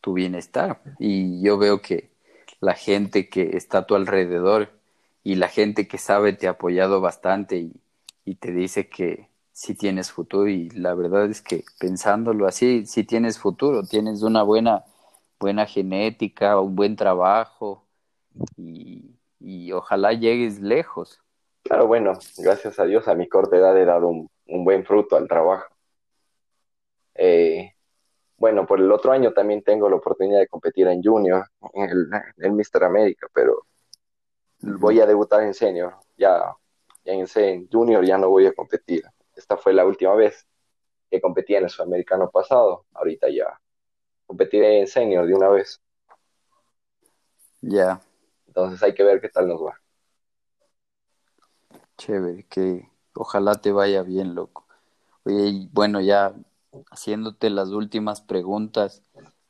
[0.00, 0.80] tu bienestar.
[0.98, 2.10] Y yo veo que
[2.60, 4.70] la gente que está a tu alrededor
[5.24, 7.72] y la gente que sabe te ha apoyado bastante y,
[8.24, 13.04] y te dice que sí tienes futuro y la verdad es que pensándolo así, sí
[13.04, 14.84] tienes futuro, tienes una buena,
[15.40, 17.84] buena genética, un buen trabajo
[18.56, 21.20] y, y ojalá llegues lejos.
[21.64, 25.16] Claro, bueno, gracias a Dios a mi corta edad he dado un, un buen fruto
[25.16, 25.74] al trabajo.
[27.14, 27.72] Eh,
[28.36, 32.08] bueno, por el otro año también tengo la oportunidad de competir en Junior, en el,
[32.36, 33.66] en Mister América, pero
[34.58, 35.94] voy a debutar en Senior.
[36.16, 36.54] Ya,
[37.04, 39.04] ya en, Junior ya no voy a competir.
[39.34, 40.46] Esta fue la última vez
[41.10, 42.84] que competí en el Sudamericano pasado.
[42.92, 43.58] Ahorita ya
[44.26, 45.80] competiré en Senior de una vez.
[47.62, 48.00] Ya.
[48.46, 49.80] Entonces hay que ver qué tal nos va.
[51.96, 54.66] Chévere, que ojalá te vaya bien, loco.
[55.24, 56.34] Oye, bueno, ya
[56.90, 59.02] haciéndote las últimas preguntas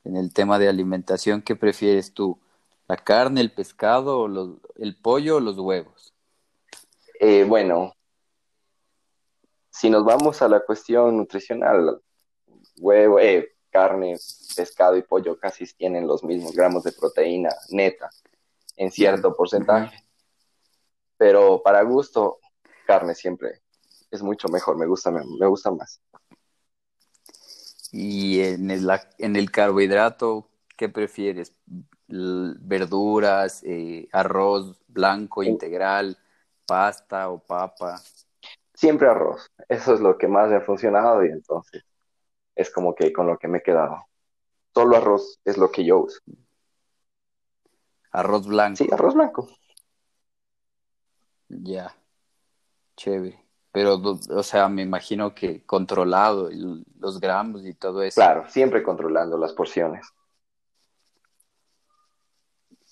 [0.04, 2.38] en el tema de alimentación, ¿qué prefieres tú?
[2.86, 6.12] ¿La carne, el pescado, o los, el pollo o los huevos?
[7.18, 7.94] Eh, bueno,
[9.70, 12.00] si nos vamos a la cuestión nutricional,
[12.78, 14.16] huevo, eh, carne,
[14.54, 18.10] pescado y pollo casi tienen los mismos gramos de proteína neta
[18.76, 20.03] en cierto porcentaje.
[21.16, 22.38] Pero para gusto,
[22.86, 23.62] carne siempre
[24.10, 26.00] es mucho mejor, me gusta, me gusta más.
[27.96, 31.54] Y en el, en el carbohidrato, ¿qué prefieres?
[32.08, 36.18] ¿Verduras, eh, arroz blanco integral,
[36.66, 38.02] pasta o papa?
[38.74, 39.48] Siempre arroz.
[39.68, 41.84] Eso es lo que más me ha funcionado y entonces
[42.56, 44.06] es como que con lo que me he quedado.
[44.74, 46.18] Solo arroz es lo que yo uso.
[48.10, 48.76] Arroz blanco.
[48.76, 49.48] Sí, arroz blanco.
[51.48, 51.94] Ya.
[52.96, 53.44] Chévere.
[53.74, 56.48] Pero, o sea, me imagino que controlado
[57.00, 58.14] los gramos y todo eso.
[58.14, 60.06] Claro, siempre controlando las porciones.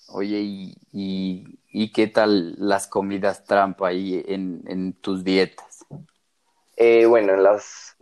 [0.09, 5.85] Oye, ¿y, y, qué tal las comidas trampa ahí en, en tus dietas?
[6.75, 7.95] Eh, bueno, en las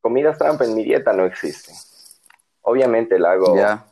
[0.00, 1.76] comidas trampa en mi dieta no existen.
[2.62, 3.86] Obviamente la hago ya.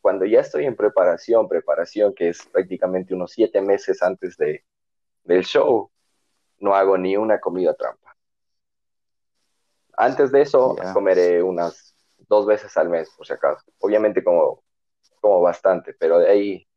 [0.00, 4.64] cuando ya estoy en preparación, preparación que es prácticamente unos siete meses antes de,
[5.26, 5.90] del show
[6.58, 8.16] no hago ni una comida trampa.
[9.96, 11.94] Antes de eso, comeré unas
[12.28, 13.64] dos veces al mes, por si acaso.
[13.78, 14.62] Obviamente como,
[15.20, 16.68] como bastante, pero de ahí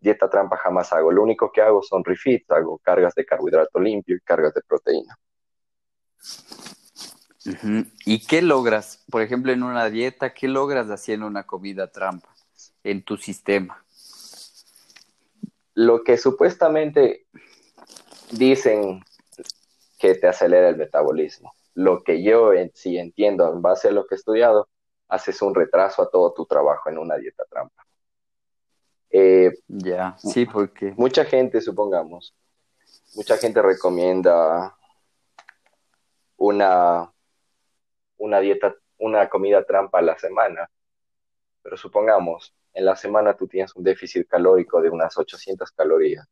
[0.00, 1.10] dieta trampa jamás hago.
[1.10, 5.18] Lo único que hago son refits, hago cargas de carbohidrato limpio y cargas de proteína.
[8.04, 9.04] ¿Y qué logras?
[9.10, 12.28] Por ejemplo, en una dieta, ¿qué logras haciendo una comida trampa
[12.84, 13.82] en tu sistema?
[15.74, 17.26] Lo que supuestamente
[18.30, 19.02] dicen
[19.98, 21.52] que te acelera el metabolismo.
[21.74, 24.68] Lo que yo sí entiendo en base a lo que he estudiado,
[25.08, 27.84] haces un retraso a todo tu trabajo en una dieta trampa.
[29.10, 30.92] Eh, ya, sí, porque...
[30.96, 32.34] Mucha gente, supongamos,
[33.14, 34.76] mucha gente recomienda
[36.36, 37.10] una,
[38.18, 40.70] una dieta, una comida trampa a la semana,
[41.62, 46.28] pero supongamos, en la semana tú tienes un déficit calórico de unas 800 calorías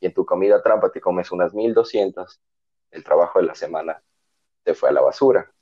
[0.00, 2.40] y en tu comida trampa te comes unas 1200,
[2.90, 4.02] el trabajo de la semana
[4.62, 5.52] te fue a la basura.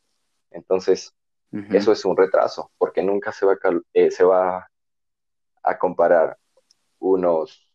[0.50, 1.14] Entonces,
[1.50, 4.70] eso es un retraso, porque nunca se va, a, eh, se va
[5.62, 6.36] a comparar
[6.98, 7.66] unos,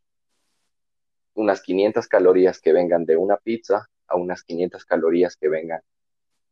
[1.33, 5.81] unas 500 calorías que vengan de una pizza a unas 500 calorías que vengan,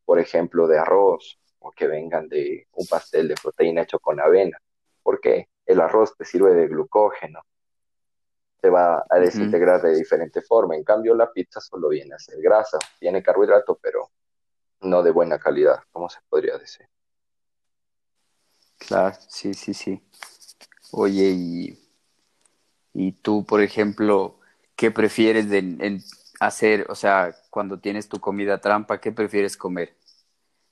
[0.04, 4.58] por ejemplo, de arroz o que vengan de un pastel de proteína hecho con avena.
[5.04, 5.48] ¿Por qué?
[5.66, 7.42] El arroz te sirve de glucógeno,
[8.62, 10.76] se va a desintegrar de diferente forma.
[10.76, 14.12] En cambio, la pizza solo viene a ser grasa, tiene carbohidrato, pero
[14.82, 16.88] no de buena calidad, ¿cómo se podría decir?
[18.78, 20.02] Claro, sí, sí, sí.
[20.92, 21.80] Oye, y,
[22.94, 24.40] y tú, por ejemplo,
[24.76, 26.02] ¿qué prefieres de,
[26.40, 26.86] hacer?
[26.90, 29.96] O sea, cuando tienes tu comida trampa, ¿qué prefieres comer?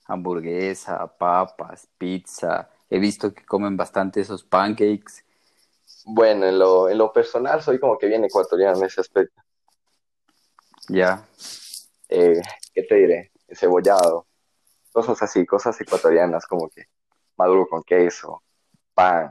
[0.06, 2.68] Hamburguesa, papas, pizza.
[2.88, 5.24] He visto que comen bastante esos pancakes.
[6.04, 9.40] Bueno, en lo, en lo personal soy como que bien ecuatoriano en ese aspecto.
[10.88, 11.26] Ya.
[12.08, 12.40] Eh,
[12.74, 13.32] ¿Qué te diré?
[13.52, 14.26] Cebollado.
[14.92, 16.86] Cosas así, cosas ecuatorianas como que
[17.36, 18.42] maduro con queso,
[18.94, 19.30] pan.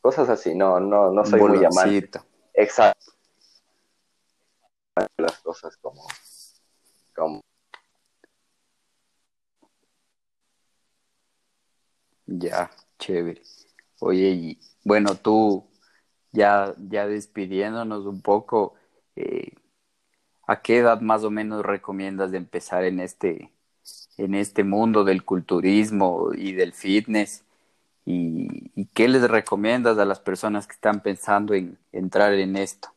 [0.00, 2.20] Cosas así, no, no, no soy muy amante.
[2.54, 3.12] Exacto.
[5.16, 6.04] Las cosas como,
[7.14, 7.40] como
[12.30, 13.42] Ya, chévere.
[14.00, 15.68] Oye, y bueno, tú
[16.32, 18.74] ya, ya despidiéndonos un poco,
[19.16, 19.52] eh,
[20.46, 23.52] ¿a qué edad más o menos recomiendas de empezar en este,
[24.16, 27.44] en este mundo del culturismo y del fitness?
[28.04, 32.88] ¿Y, y qué les recomiendas a las personas que están pensando en entrar en esto?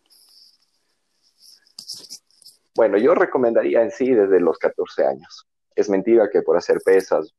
[2.76, 5.48] Bueno, yo recomendaría en sí desde los 14 años.
[5.76, 7.34] Es mentira que por hacer pesas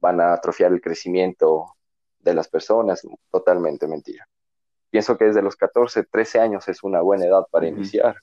[0.00, 1.77] van a atrofiar el crecimiento
[2.28, 4.28] de las personas, totalmente mentira.
[4.90, 8.16] Pienso que desde los 14, 13 años es una buena edad para iniciar,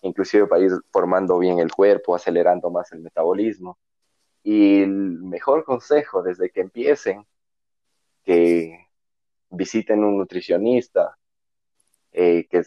[0.00, 3.78] inclusive para ir formando bien el cuerpo, acelerando más el metabolismo.
[4.42, 4.90] Y el
[5.22, 7.26] mejor consejo desde que empiecen,
[8.24, 8.86] que
[9.50, 11.18] visiten un nutricionista,
[12.12, 12.62] eh, que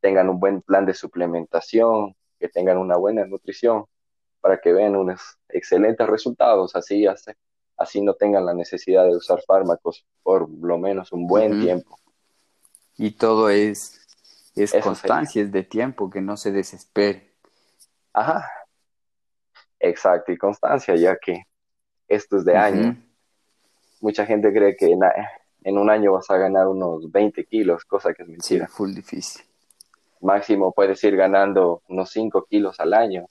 [0.00, 3.86] tengan un buen plan de suplementación, que tengan una buena nutrición,
[4.40, 7.34] para que vean unos excelentes resultados, así hace
[7.84, 11.98] así no tengan la necesidad de usar fármacos por lo menos un buen tiempo.
[12.96, 14.06] Y todo es,
[14.54, 17.32] es constancia, es de tiempo, que no se desespere.
[18.12, 18.48] Ajá,
[19.80, 21.42] exacto, y constancia, ya que
[22.08, 22.96] esto es de año.
[24.00, 24.94] Mucha gente cree que
[25.64, 28.66] en, un año vas a ganar unos 20 kilos, cosa que es mentira.
[28.66, 29.44] Sí, full difícil.
[30.20, 33.28] Máximo puedes ir ganando unos 5 kilos al año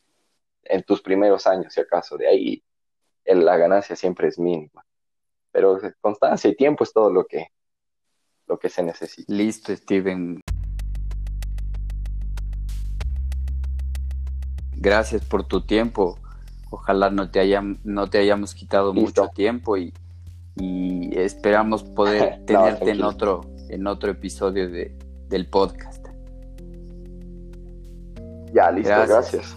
[0.63, 2.17] en tus primeros años, si acaso.
[2.17, 2.63] De ahí
[3.25, 4.85] la ganancia siempre es mínima.
[5.51, 7.47] Pero constancia y tiempo es todo lo que,
[8.47, 9.31] lo que se necesita.
[9.31, 10.41] Listo, Steven.
[14.75, 16.19] Gracias por tu tiempo.
[16.69, 19.93] Ojalá no te, hayam, no te hayamos quitado mucho tiempo y,
[20.55, 24.97] y esperamos poder tenerte en, otro, en otro episodio de,
[25.27, 26.03] del podcast.
[28.53, 29.55] Ya, listo, gracias.